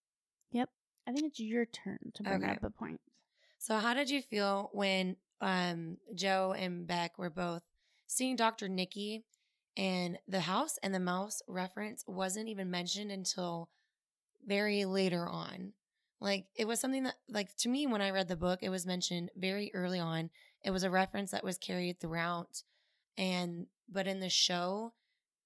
[0.51, 0.69] Yep.
[1.07, 2.51] I think it's your turn to bring Okay.
[2.51, 2.99] up a point.
[3.57, 7.63] So how did you feel when um Joe and Beck were both
[8.07, 8.67] seeing Dr.
[8.67, 9.23] Nicky
[9.77, 13.69] and the house and the mouse reference wasn't even mentioned until
[14.45, 15.73] very later on.
[16.21, 18.85] Like it was something that like to me when I read the book it was
[18.85, 20.29] mentioned very early on.
[20.63, 22.63] It was a reference that was carried throughout
[23.17, 24.93] and but in the show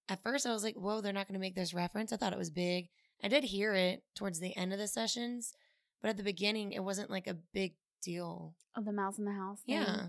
[0.09, 2.33] at first I was like, "Whoa, they're not going to make this reference." I thought
[2.33, 2.89] it was big.
[3.23, 5.53] I did hear it towards the end of the sessions,
[6.01, 8.55] but at the beginning it wasn't like a big deal.
[8.75, 9.61] Of the mouse in the house.
[9.61, 9.75] thing.
[9.75, 10.07] Yeah.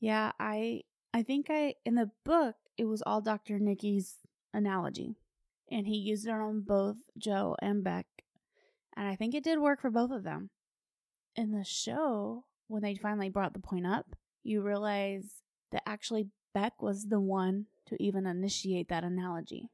[0.00, 0.82] Yeah, I
[1.14, 3.58] I think I in the book it was all Dr.
[3.58, 4.16] Nicky's
[4.52, 5.16] analogy.
[5.70, 8.06] And he used it on both Joe and Beck.
[8.96, 10.50] And I think it did work for both of them.
[11.34, 16.82] In the show, when they finally brought the point up, you realize that actually Beck
[16.82, 19.70] was the one to even initiate that analogy.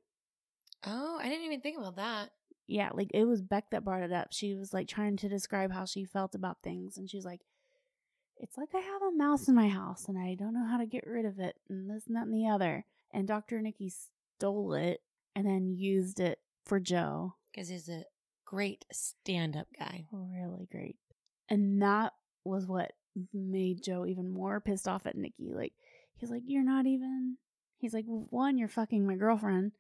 [0.86, 2.30] Oh, I didn't even think about that.
[2.66, 4.28] Yeah, like it was Beck that brought it up.
[4.30, 6.98] She was like trying to describe how she felt about things.
[6.98, 7.40] And she's like,
[8.36, 10.86] it's like I have a mouse in my house and I don't know how to
[10.86, 12.84] get rid of it and this and that and the other.
[13.12, 13.60] And Dr.
[13.60, 13.92] Nicky
[14.38, 15.00] stole it
[15.34, 17.34] and then used it for Joe.
[17.52, 18.04] Because he's a
[18.50, 20.06] great stand up guy.
[20.10, 20.96] Really great.
[21.50, 22.12] And that
[22.44, 22.92] was what
[23.34, 25.52] made Joe even more pissed off at Nicky.
[25.54, 25.72] Like,
[26.16, 27.36] he's like, You're not even.
[27.78, 29.72] He's like, One, you're fucking my girlfriend.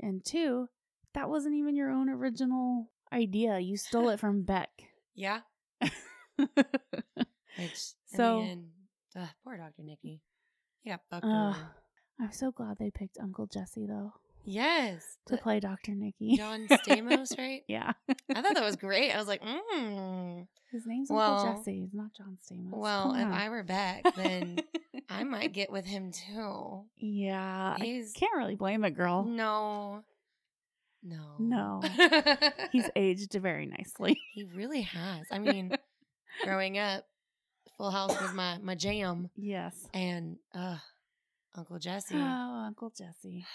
[0.00, 0.68] And two,
[1.14, 3.58] that wasn't even your own original idea.
[3.58, 4.70] You stole it from Beck.
[5.14, 5.40] Yeah.
[7.58, 8.68] Which, So- end,
[9.16, 9.82] ugh, poor Dr.
[9.82, 10.20] Nicky.
[10.82, 11.56] He got over.
[12.20, 14.12] I'm so glad they picked Uncle Jesse, though,
[14.44, 15.04] Yes.
[15.26, 15.92] to play Dr.
[15.94, 16.36] Nicky.
[16.36, 17.62] John Stamos, right?
[17.68, 17.92] yeah.
[18.34, 19.12] I thought that was great.
[19.12, 20.46] I was like, mm.
[20.72, 21.82] His name's Well- Uncle Jesse.
[21.84, 22.70] It's not John Stamos.
[22.76, 23.26] Well, if.
[23.26, 24.60] I were back, then
[25.10, 26.84] I might get with him too.
[26.96, 27.76] yeah.
[27.78, 29.24] I can't really blame it, girl.
[29.24, 30.02] no,
[31.02, 31.82] no, No.
[32.72, 34.20] He's aged very nicely.
[34.34, 35.26] he really has.
[35.30, 35.72] I mean,
[36.44, 37.04] growing up,
[37.78, 39.74] Full House was my my jam, yes.
[39.94, 40.76] and uh,
[41.56, 42.14] Uncle Jesse.
[42.14, 43.46] Oh, Uncle Jesse.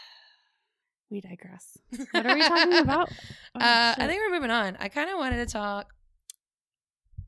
[1.09, 1.77] We digress.
[2.11, 3.09] What are we talking about?
[3.55, 4.75] Oh, uh, I think we're moving on.
[4.79, 5.93] I kind of wanted to talk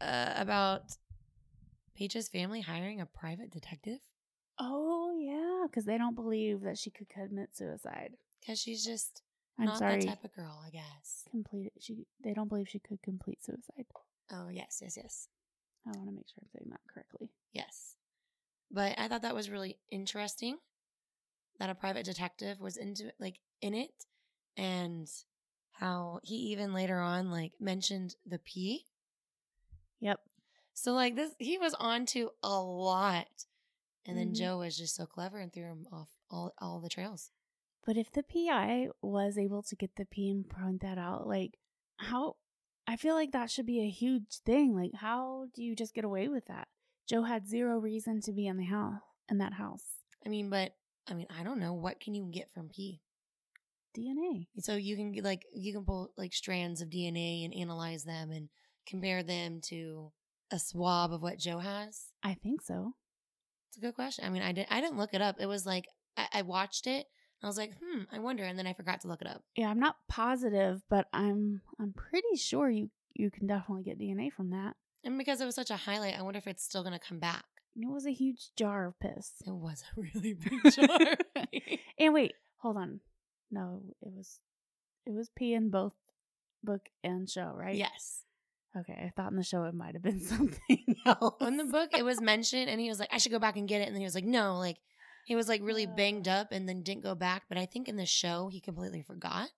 [0.02, 0.82] uh, about
[1.96, 4.00] Peach's family hiring a private detective
[4.60, 8.14] Oh yeah, because they don't believe that she could commit suicide.
[8.40, 9.22] because she's just
[9.60, 10.00] I'm not sorry.
[10.02, 11.24] that type of girl, I guess.
[11.30, 11.74] complete.
[11.80, 12.06] She.
[12.24, 13.86] They don't believe she could complete suicide.
[14.32, 15.28] Oh yes, yes, yes,
[15.86, 17.30] I want to make sure I'm saying that correctly.
[17.54, 17.96] yes.
[18.72, 20.58] But I thought that was really interesting
[21.60, 24.06] that a private detective was into like in it,
[24.56, 25.08] and
[25.72, 28.86] how he even later on like mentioned the P.
[30.00, 30.20] Yep.
[30.74, 33.46] So like this, he was on to a lot,
[34.06, 34.36] and then Mhm.
[34.36, 37.32] Joe was just so clever and threw him off all all the trails.
[37.86, 41.58] But if the PI was able to get the P and point that out, like
[41.98, 42.36] how
[42.86, 44.76] I feel like that should be a huge thing.
[44.76, 46.68] Like how do you just get away with that?
[47.08, 49.86] Joe had zero reason to be in the house in that house.
[50.26, 50.76] I mean, but
[51.08, 53.02] I mean, I don't know what can you get from P.
[53.98, 54.48] DNA.
[54.60, 58.50] So you can like you can pull like strands of DNA and analyze them and
[58.88, 60.12] compare them to
[60.52, 62.08] a swab of what Joe has.
[62.24, 62.94] I think so.
[63.70, 64.26] It's a good question.
[64.26, 65.38] I mean, I did I didn't look it up.
[65.40, 67.06] It was like I, I watched it.
[67.40, 69.44] And I was like, hmm, I wonder, and then I forgot to look it up.
[69.56, 74.32] Yeah, I'm not positive, but I'm I'm pretty sure you you can definitely get DNA
[74.32, 74.76] from that.
[75.04, 77.46] And because it was such a highlight, I wonder if it's still gonna come back.
[77.76, 79.34] It was a huge jar of piss.
[79.46, 81.16] It was a really big jar.
[82.00, 83.02] And wait, hold on.
[83.52, 84.40] No, it was
[85.06, 85.94] it was P in both
[86.64, 87.76] book and show, right?
[87.76, 88.24] yes.
[88.78, 91.36] Okay, I thought in the show it might have been something else.
[91.42, 93.68] In the book, it was mentioned, and he was like, I should go back and
[93.68, 93.88] get it.
[93.88, 94.78] And then he was like, no, like
[95.26, 96.42] he was like really banged ah.
[96.42, 97.44] up and then didn't go back.
[97.50, 99.50] But I think in the show, he completely forgot.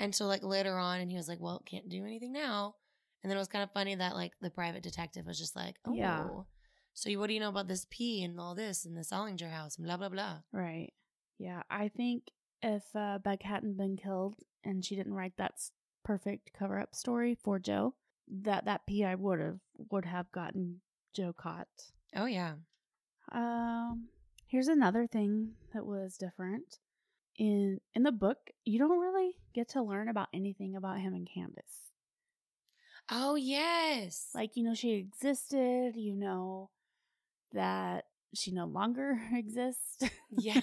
[0.00, 2.76] And so, like, later on, and he was like, well, can't do anything now.
[3.22, 5.76] And then it was kind of funny that, like, the private detective was just like,
[5.84, 6.28] oh, Yeah.
[6.94, 9.76] so what do you know about this P and all this and the Salinger house
[9.76, 10.38] and blah, blah, blah.
[10.52, 10.92] Right.
[11.38, 12.24] Yeah, I think
[12.62, 15.52] if uh, Beck hadn't been killed and she didn't write that
[16.04, 17.94] perfect cover up story for Joe,
[18.42, 19.58] that that PI would have
[19.90, 20.80] would have gotten
[21.14, 21.68] Joe caught.
[22.14, 22.54] Oh, yeah.
[23.32, 24.08] Um,
[24.46, 26.78] here's another thing that was different
[27.36, 28.38] in in the book.
[28.64, 31.90] You don't really get to learn about anything about him and Candace.
[33.10, 34.28] Oh, yes.
[34.34, 35.94] Like you know, she existed.
[35.96, 36.70] You know
[37.52, 39.98] that she no longer exists.
[40.30, 40.60] yeah.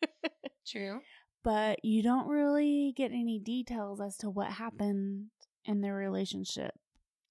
[0.66, 1.00] True.
[1.44, 5.26] But you don't really get any details as to what happened
[5.64, 6.72] in their relationship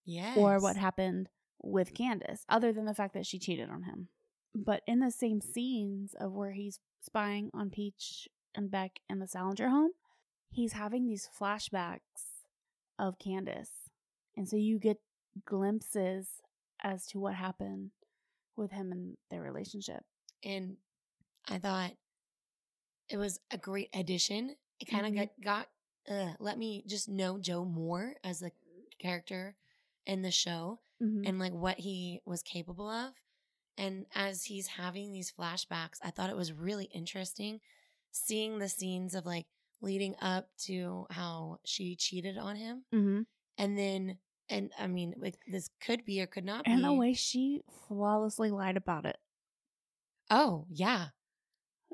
[0.05, 0.37] Yes.
[0.37, 1.29] or what happened
[1.61, 4.07] with Candace, other than the fact that she cheated on him.
[4.55, 9.27] But in the same scenes of where he's spying on Peach and Beck in the
[9.27, 9.91] Salinger home,
[10.49, 12.41] he's having these flashbacks
[12.99, 13.71] of Candace.
[14.35, 14.97] And so you get
[15.45, 16.27] glimpses
[16.83, 17.91] as to what happened
[18.57, 20.03] with him and their relationship.
[20.43, 20.77] and
[21.47, 21.91] I thought
[23.11, 24.55] it was a great addition.
[24.79, 25.17] It kind of Mhm.
[25.17, 25.69] got got
[26.09, 28.51] uh, let me just know Joe more as a
[28.99, 29.55] character
[30.07, 31.27] in the show Mhm.
[31.27, 33.13] and like what he was capable of.
[33.77, 37.61] And as he's having these flashbacks, I thought it was really interesting
[38.11, 39.47] seeing the scenes of like
[39.81, 43.25] leading up to how she cheated on him, Mhm.
[43.57, 44.19] and then
[44.49, 46.71] and I mean like this could be or could not be.
[46.71, 49.19] And the way she flawlessly lied about it.
[50.29, 51.09] oh yeah,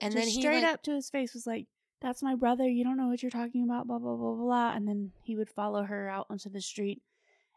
[0.01, 1.67] and Just then he straight like, up to his face was like,
[2.01, 2.67] That's my brother.
[2.67, 4.71] You don't know what you're talking about, blah, blah, blah, blah.
[4.75, 7.01] And then he would follow her out onto the street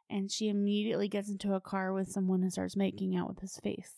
[0.09, 3.57] and she immediately gets into a car with someone and starts making out with his
[3.59, 3.95] face.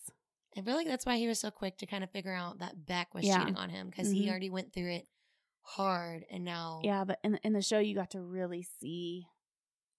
[0.56, 2.84] I feel like that's why he was so quick to kind of figure out that
[2.86, 3.38] Beck was Yeah.
[3.38, 4.28] cheating on him because he Mhm.
[4.30, 5.08] already went through it
[5.62, 9.26] hard, and now Yeah, but in in the show you got to really see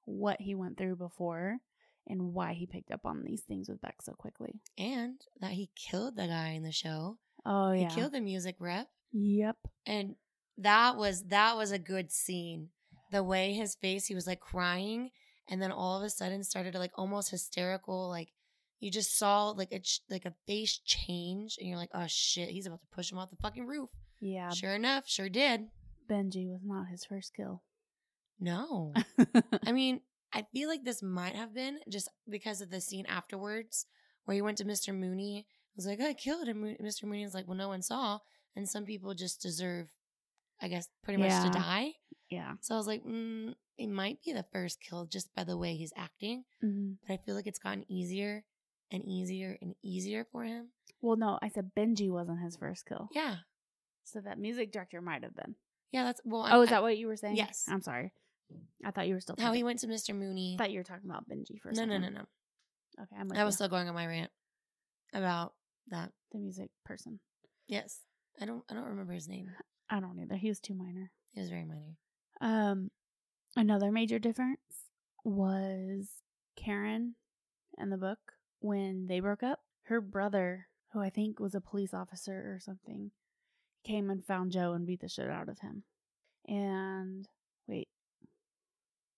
[0.05, 1.57] what he went through before
[2.05, 4.61] and why he picked up on these things with Beck so quickly.
[4.77, 7.17] and that he killed the guy in the show.
[7.45, 7.89] Oh yeah.
[7.89, 9.57] He killed the music rep, Yep.
[9.85, 10.15] and
[10.57, 12.69] that was that was a good scene.
[13.11, 15.11] The way his face, he was like crying,
[15.49, 18.09] and then all of a sudden started to like almost hysterical.
[18.09, 18.29] Like
[18.79, 22.65] you just saw like a like a face change, and you're like, oh shit, he's
[22.65, 23.89] about to push him off the fucking roof.
[24.19, 24.49] Yeah.
[24.51, 25.67] Sure enough, sure did.
[26.09, 27.61] Benji was not his first kill.
[28.39, 28.93] No.
[29.65, 30.01] I mean,
[30.33, 33.85] I feel like this might have been just because of the scene afterwards
[34.25, 34.93] where he went to Mr.
[34.97, 35.47] Mooney.
[35.75, 36.63] Was like, I killed him.
[36.81, 37.03] Mr.
[37.03, 38.19] Mooney was like, well, no one saw.
[38.55, 39.87] And some people just deserve,
[40.61, 41.43] I guess, pretty much Yeah.
[41.45, 41.93] to die.
[42.29, 42.53] yeah.
[42.61, 45.75] So I was like, mm, it might be the first kill just by the way
[45.75, 46.45] he's acting.
[46.61, 48.43] hmm But I feel like it's gotten easier
[48.91, 50.69] and easier and easier for him.
[51.01, 53.09] Well, no, I said Benji wasn't his first kill.
[53.11, 53.37] Yeah.
[54.03, 55.55] So that music director might have been.
[55.91, 57.35] Yeah, that's, well, oh, is that what you were saying?
[57.35, 57.65] Yes.
[57.67, 58.13] I'm sorry.
[58.85, 59.57] I thought you were still how talking.
[59.57, 60.13] he went to Mr.
[60.15, 60.55] Mooney.
[60.55, 61.77] I thought you were talking about Benji first.
[61.79, 62.21] No, no, no, no.
[63.01, 63.55] Okay, I'm I was you.
[63.57, 64.29] still going on my rant
[65.13, 65.53] about
[65.87, 66.11] that.
[66.31, 67.19] the music person.
[67.67, 68.01] Yes.
[68.41, 69.51] I don't I don't remember his name.
[69.89, 70.35] I don't either.
[70.35, 71.11] He was too minor.
[71.31, 71.97] He was very minor.
[72.41, 72.89] Um,
[73.55, 74.59] another major difference
[75.23, 76.07] was
[76.55, 77.15] Karen
[77.77, 78.19] and the book
[78.59, 79.59] when they broke up.
[79.83, 83.11] Her brother, who I think was a police officer or something,
[83.83, 85.83] came and found Joe and beat the shit out of him.
[86.47, 87.27] And
[87.67, 87.87] wait,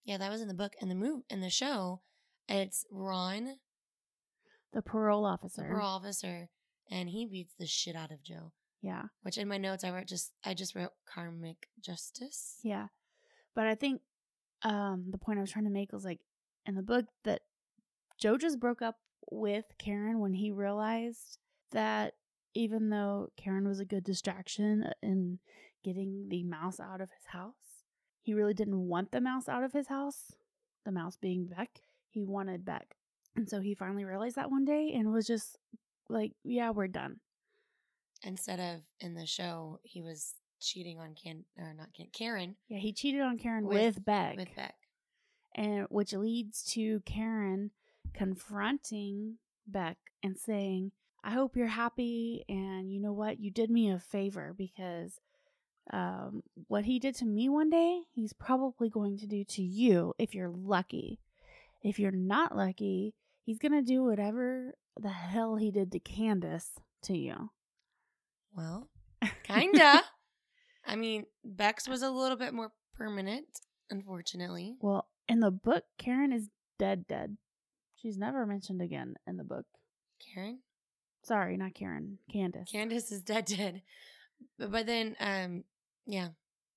[0.04, 0.74] Yeah, that was in the book.
[0.82, 2.02] And the move in the show,
[2.50, 3.56] it's Ron,
[4.74, 5.64] the parole the officer.
[5.64, 6.50] parole officer,
[6.90, 8.52] and he beats the shit out of Joe.
[8.82, 12.60] Yeah, Which in my notes I wrote just I just wrote karmic justice.
[12.64, 12.88] yeah.
[13.56, 14.02] But I think
[14.64, 16.20] um the point I was trying to make was like
[16.66, 17.42] in the book that
[18.20, 18.98] Joe just broke up
[19.32, 21.40] with Karen when he realized
[21.72, 22.14] that
[22.54, 25.40] even though Karen was a good distraction in
[25.84, 27.84] getting the mouse out of his house,
[28.22, 30.32] he really didn't want the mouse out of his house.
[30.86, 31.82] The mouse being Beck.
[32.10, 32.96] He wanted Beck.
[33.36, 35.58] And so he finally realized that one day and was just
[36.10, 37.20] like, yeah, we're done.
[38.24, 42.80] Instead of in the show, he was cheating on Can or not Can Karen Yeah,
[42.80, 44.38] he cheated on Karen With- with, Beck.
[44.38, 44.76] with Beck.
[45.54, 47.72] and which leads to Karen
[48.14, 49.38] confronting
[49.68, 50.92] Beck and saying,
[51.24, 53.40] "I hope you're happy and you know what?
[53.40, 55.20] You did me a favor because
[55.92, 60.14] um what he did to me one day, he's probably going to do to you
[60.18, 61.20] if you're lucky.
[61.84, 63.14] If you're not lucky,
[63.44, 66.72] he's going to do whatever the hell he did to Candace
[67.04, 67.50] to you."
[68.56, 68.90] Well,
[69.44, 70.02] kinda.
[70.86, 73.48] I mean, Beck's was a little bit more permanent,
[73.90, 74.78] unfortunately.
[74.80, 77.38] Well, in the book, Karen is dead dead.
[77.96, 79.66] She's never mentioned again in the book.
[80.34, 80.60] Karen?
[81.24, 82.20] Sorry, not Karen.
[82.32, 82.70] Candace.
[82.72, 83.82] Candace is dead dead.
[84.60, 85.64] But, but then um
[86.06, 86.30] yeah.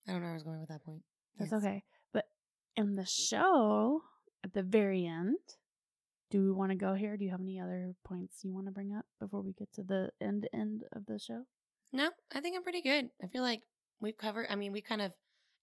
[0.07, 1.03] I don't know where I was going with that point.
[1.39, 1.63] That's Yes.
[1.63, 1.83] okay.
[2.15, 2.25] But
[2.77, 4.01] in the show,
[4.43, 5.37] at the very end,
[6.31, 7.17] do we want to go here?
[7.17, 9.83] Do you have any other points you want to bring up before we get to
[9.83, 11.45] the end end of the show?
[11.93, 13.11] No, I think I'm pretty good.
[13.23, 13.63] I feel like
[14.01, 15.13] we've covered I mean, we kind of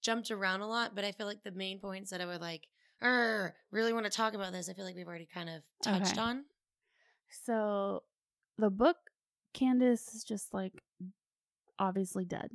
[0.01, 2.67] jumped around a lot, but I feel like the main points that I would like
[3.03, 6.13] er, really want to talk about this, I feel like we've already kind of touched
[6.13, 6.21] Okay.
[6.21, 6.45] on.
[7.29, 8.03] So,
[8.57, 8.97] the book,
[9.53, 10.73] Candace is just like
[11.79, 12.51] obviously dead.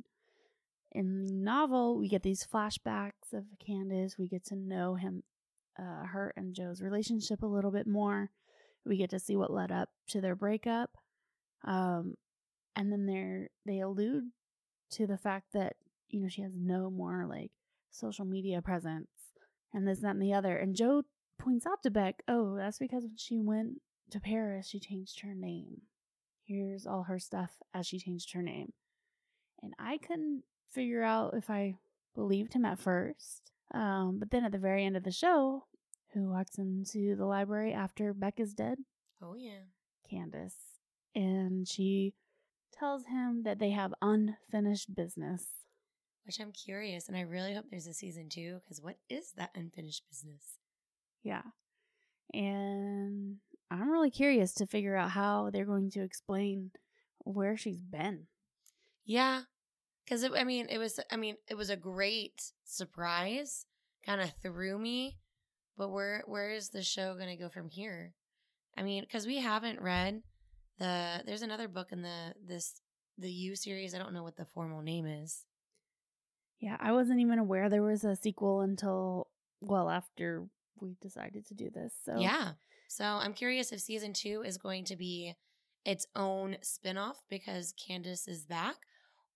[0.93, 4.17] In the novel, we get these flashbacks of Candace.
[4.17, 5.23] We get to know him,
[5.79, 8.29] uh, her and Joe's relationship a little bit more.
[8.85, 10.97] We get to see what led up to their breakup.
[11.63, 12.15] Um,
[12.75, 14.25] and then they they allude
[14.91, 15.75] to the fact that
[16.11, 17.51] you know, she has no more like
[17.89, 19.07] social media presence
[19.73, 20.55] and this, that, and the other.
[20.57, 21.03] And Joe
[21.39, 25.33] points out to Beck, oh, that's because when she went to Paris, she changed her
[25.33, 25.81] name.
[26.43, 28.73] Here's all her stuff as she changed her name.
[29.61, 31.77] And I couldn't figure out if I
[32.13, 33.51] believed him at first.
[33.73, 35.65] Um, but then at the very end of the show,
[36.13, 38.79] who walks into the library after Beck is dead?
[39.21, 39.63] Oh yeah.
[40.09, 40.55] Candace.
[41.15, 42.13] And she
[42.77, 45.45] tells him that they have unfinished business.
[46.25, 49.51] Which I'm curious, and I really hope there's a season two, because what is that
[49.55, 50.59] unfinished business?
[51.23, 51.41] Yeah.
[52.33, 53.37] And
[53.69, 56.71] I'm really curious to figure out how they're going to explain
[57.19, 58.27] where she's been.
[59.05, 59.41] Yeah.
[60.11, 63.65] Because, I mean, it was, I mean, it was a great surprise,
[64.05, 65.15] kind of threw me.
[65.77, 68.13] But where, where is the show going to go from here?
[68.77, 70.21] I mean, because we haven't read
[70.79, 72.81] the, there's another book in the, this,
[73.17, 73.95] the You series.
[73.95, 75.45] I don't know what the formal name is.
[76.59, 79.27] Yeah, I wasn't even aware there was a sequel until
[79.61, 80.45] well after
[80.81, 81.93] we decided to do this.
[82.03, 82.51] So Yeah.
[82.89, 85.35] So I'm curious if season two is going to be
[85.85, 88.75] its own spinoff because Candace is back,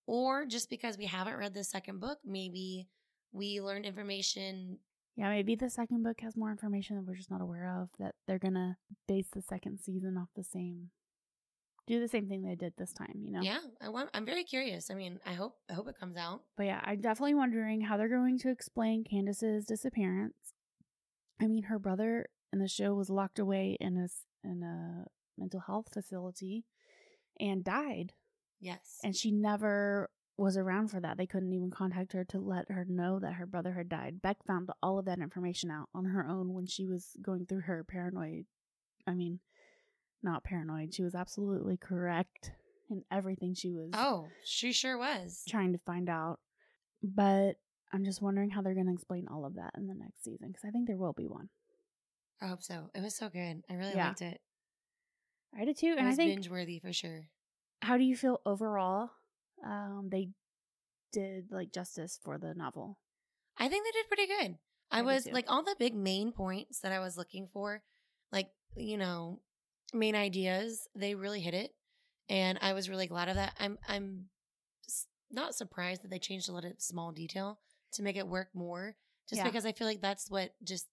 [0.08, 2.88] or just because we haven't read the second book, maybe
[3.32, 4.80] we learned information.
[5.16, 7.89] yeah, maybe the second book has more information that we're just not aware of.
[7.99, 8.78] That they're gonna
[9.08, 10.89] base the second season off the same,
[11.88, 13.22] do the same thing they did this time.
[13.24, 13.41] You know.
[13.41, 14.89] Yeah, I want, I'm very curious.
[14.91, 16.41] I mean, I hope I hope it comes out.
[16.58, 20.53] But yeah, I'm definitely wondering how they're going to explain Candace's disappearance.
[21.41, 24.08] I mean, her brother in the show was locked away in a
[24.47, 25.06] in a
[25.38, 26.64] mental health facility
[27.39, 28.14] and died,
[28.66, 28.99] Yes.
[29.03, 31.18] and she never was around for that.
[31.18, 34.22] They couldn't even contact her to let her know that her brother had died.
[34.22, 37.61] Beck found all of that information out on her own when she was going through
[37.61, 38.45] her paranoid.
[39.07, 39.39] I mean,
[40.24, 40.93] not paranoid.
[40.93, 42.51] She was absolutely correct
[42.89, 45.43] in everything she was oh, she sure was.
[45.47, 46.39] trying to find out.
[47.01, 47.53] But
[47.93, 50.47] I'm just wondering how they're going to explain all of that in the next season
[50.49, 51.49] because I think there will be one.
[52.41, 52.89] I hope so.
[52.93, 53.63] It was so good.
[53.70, 54.07] I really Yeah.
[54.07, 54.41] liked it.
[55.57, 56.36] I did too, It and I was think.
[56.36, 57.28] binge worthy for sure.
[57.82, 59.09] How do you feel overall?
[59.65, 60.30] Um, they
[61.11, 62.97] did like justice for the novel.
[63.57, 64.57] I think they did pretty good.
[64.91, 67.82] I, I was like all the big main points that I was looking for,
[68.32, 69.39] like, you know,
[69.93, 71.71] main ideas, they really hit it.
[72.30, 73.53] And I was really glad of that.
[73.59, 74.26] I'm I'm
[75.32, 77.59] not surprised that they changed a lot of small detail
[77.93, 78.95] to make it work more
[79.30, 79.45] just Yeah.
[79.45, 80.86] because I feel like that's what just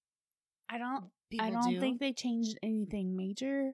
[0.68, 1.10] I don't.
[1.30, 1.80] people I don't do.
[1.80, 3.72] think they changed anything major.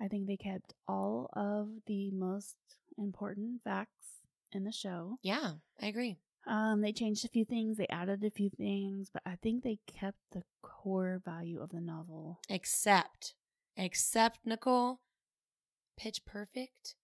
[0.00, 2.56] I think they kept all of the most
[2.98, 4.06] important facts
[4.52, 5.18] in the show.
[5.22, 6.18] Yeah, I agree.
[6.46, 9.78] Um, they changed a few things, they added a few things, but I think they
[9.86, 12.40] kept the core value of the novel.
[12.48, 13.34] Except
[13.76, 15.00] except Nicole,
[15.98, 16.94] Pitch Perfect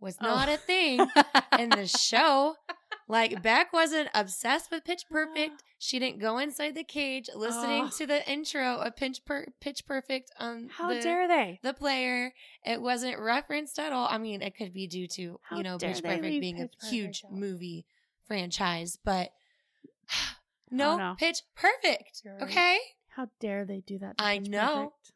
[0.00, 0.26] was Oh.
[0.26, 1.00] not a thing
[1.58, 2.54] in the show.
[3.10, 5.62] Like Beck wasn't obsessed with Pitch Perfect.
[5.78, 7.90] She didn't go inside the cage listening Oh.
[7.96, 11.58] to the intro of Pitch, per- Pitch Perfect on How the, dare they?
[11.62, 12.34] the player.
[12.66, 14.08] It wasn't referenced at all.
[14.10, 16.86] I mean, it could be due to How you know Pitch Perfect being Pitch a
[16.86, 17.32] huge out?
[17.32, 17.86] movie
[18.26, 19.30] franchise, but
[20.70, 21.14] no, no.
[21.18, 22.22] Pitch Perfect.
[22.26, 22.42] Right.
[22.42, 22.78] Okay,
[23.08, 24.18] How dare they do that?
[24.18, 24.76] To I Pitch know.
[24.76, 25.12] Perfect?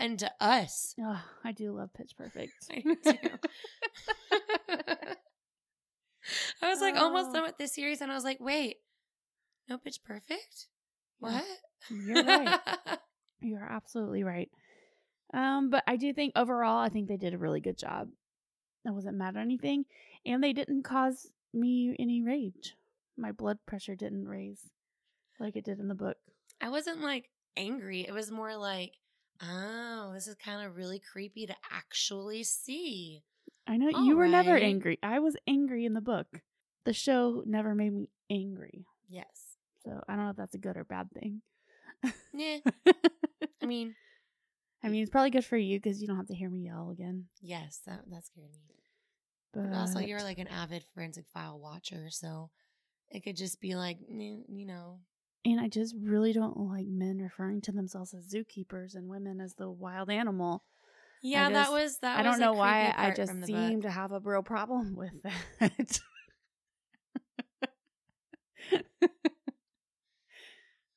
[0.00, 0.96] and to us.
[1.00, 2.54] Oh, I do love Pitch Perfect.
[2.72, 2.96] I do.
[6.62, 7.32] I was like almost Oh.
[7.34, 8.76] done with this series, and I was like, wait,
[9.68, 10.66] no pitch perfect?
[11.22, 11.28] Yeah.
[11.30, 11.44] What?
[11.90, 12.60] You're right.
[13.40, 14.50] You're absolutely right.
[15.32, 18.08] Um, but I do think overall, I think they did a really good job.
[18.86, 19.84] I wasn't mad at anything,
[20.26, 22.74] and they didn't cause me any rage.
[23.16, 24.70] My blood pressure didn't raise
[25.40, 26.16] like it did in the book.
[26.60, 28.02] I wasn't like angry.
[28.06, 28.92] It was more like,
[29.42, 33.22] oh, this is kind of really creepy to actually see.
[33.66, 34.98] I know you were never angry.
[35.02, 36.42] I was angry in the book.
[36.84, 38.86] The show never made me angry.
[39.08, 39.56] Yes.
[39.84, 41.42] So I don't know if that's a good or bad thing.
[42.32, 42.58] Yeah.
[43.62, 43.94] I mean,
[44.82, 46.90] I mean, it's probably good for you because you don't have to hear me yell
[46.90, 47.26] again.
[47.40, 48.74] yes, that that scared me.
[49.54, 52.50] But But also, you're like an avid forensic file watcher, so
[53.08, 54.98] it could just be like, you know,
[55.44, 59.54] and I just really don't like men referring to themselves as zookeepers and women as
[59.54, 60.64] the wild animal.
[61.24, 62.18] Yeah, just- that was that.
[62.18, 63.82] Was I don't know why I just seem book.
[63.82, 65.10] to have a real problem with
[65.60, 66.00] that.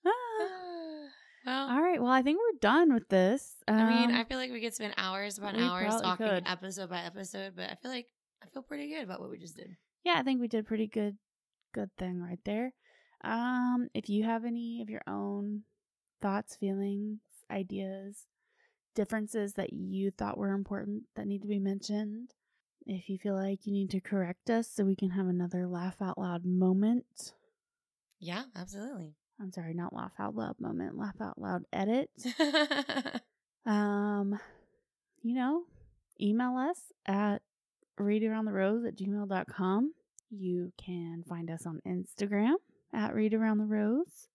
[0.05, 0.09] Ah.
[1.45, 2.01] well, All right.
[2.01, 3.55] Well, I think we're done with this.
[3.67, 6.43] I mean, Um, I feel like we could spend hours upon hours talking could.
[6.47, 8.07] episode by episode, but I feel like
[8.43, 9.75] I feel pretty good about what we just did.
[10.03, 11.17] yeah, I think we did pretty good,
[11.73, 12.73] good thing right there.
[13.23, 15.63] Um, if you have any of your own
[16.21, 17.19] thoughts, feelings,
[17.51, 18.25] ideas,
[18.97, 22.33] differences that you thought were important that need to be mentioned,
[22.87, 26.01] If you feel like you need to correct us so we can have another laugh
[26.01, 27.33] out loud moment.
[28.19, 29.13] Yeah, absolutely.
[29.39, 32.09] I'm sorry, not laugh out loud moment, laugh out loud edit.
[33.67, 34.39] um,
[35.21, 35.65] you know,
[36.19, 37.43] email us at
[37.99, 39.93] readaroundtherose at gmail.com.
[40.31, 42.55] You can find us on Instagram
[42.91, 44.27] at Read Around the Rose.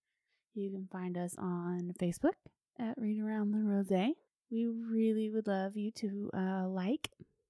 [0.54, 2.38] You can find us on Facebook
[2.78, 4.14] at Read Around the Rose.
[4.52, 7.08] We really would love you to uh, like,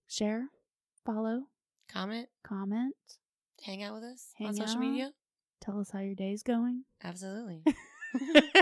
[0.09, 0.47] share,
[1.05, 1.43] follow,
[1.89, 2.95] Comment, comment,
[3.63, 4.81] hang out with us Hang on social out.
[4.81, 5.13] media.
[5.61, 6.85] tell us how your day's going.
[7.03, 7.65] Absolutely.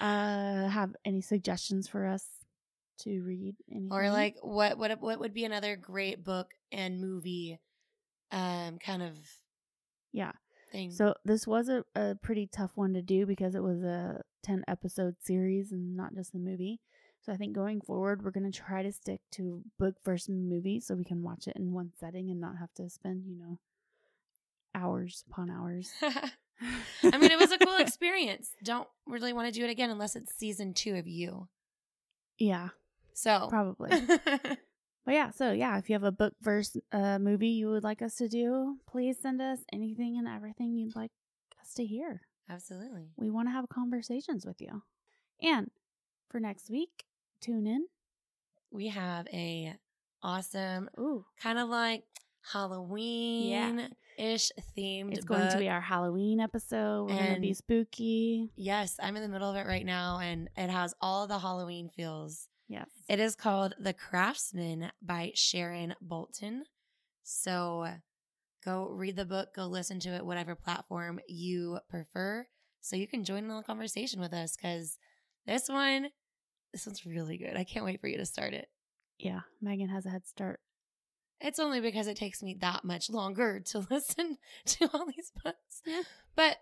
[0.00, 2.24] uh, have any suggestions for us
[3.00, 3.54] to read?
[3.70, 3.88] Anything?
[3.92, 7.58] or like what what what would be another great book and movie
[8.30, 9.18] um kind of
[10.12, 10.32] yeah.
[10.72, 10.90] Thing.
[10.90, 14.64] So this was a, a pretty tough one to do because it was a 10
[14.66, 16.80] episode series and not just the movie.
[17.20, 20.80] So I think going forward, we're going to try to stick to book versus movie
[20.80, 23.58] so we can watch it in one setting and not have to spend, you know,
[24.74, 25.92] hours upon hours.
[26.02, 28.50] I mean, it was a cool experience.
[28.64, 31.48] Don't really want to do it again unless it's season two of you.
[32.38, 32.70] Yeah,
[33.12, 33.90] So probably.
[35.04, 38.02] But yeah, so yeah, if you have a book versus uh, movie you would like
[38.02, 41.10] us to do, please send us anything and everything you'd like
[41.60, 42.20] us to hear.
[42.48, 43.10] Absolutely.
[43.16, 44.82] We want to have conversations with you.
[45.40, 45.70] And
[46.30, 47.04] for next week,
[47.40, 47.86] tune in.
[48.70, 49.74] We have a
[50.22, 52.04] awesome Ooh, kind of like
[52.52, 55.14] Halloween ish themed.
[55.14, 57.04] it's going to be our Halloween episode.
[57.10, 58.50] We're going to be spooky.
[58.56, 61.88] Yes, I'm in the middle of it right now, and it has all the Halloween
[61.88, 62.48] feels.
[62.72, 62.88] Yes.
[63.06, 66.64] It is called The Craftsman by Sharon Bolton.
[67.22, 67.86] So
[68.64, 72.46] go read the book, go listen to it, whatever platform you prefer.
[72.80, 74.96] So you can join in the conversation with us because
[75.46, 76.08] this one,
[76.72, 77.58] this one's really good.
[77.58, 78.68] I can't wait for you to start it.
[79.18, 80.58] Yeah, Megan has a head start.
[81.42, 85.82] It's only because it takes me that much longer to listen to all these books.
[85.84, 86.02] Yeah.
[86.34, 86.56] But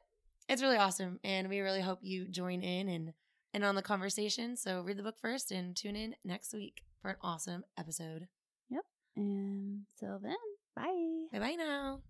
[0.49, 1.21] it's really awesome.
[1.23, 3.13] And we really hope you join in and,
[3.53, 4.57] and on the conversation.
[4.57, 8.29] So read the book first and tune in next week for an awesome episode.
[8.69, 8.85] Yep.
[9.17, 10.37] And till then,
[10.75, 11.27] bye.
[11.33, 12.01] Bye bye now.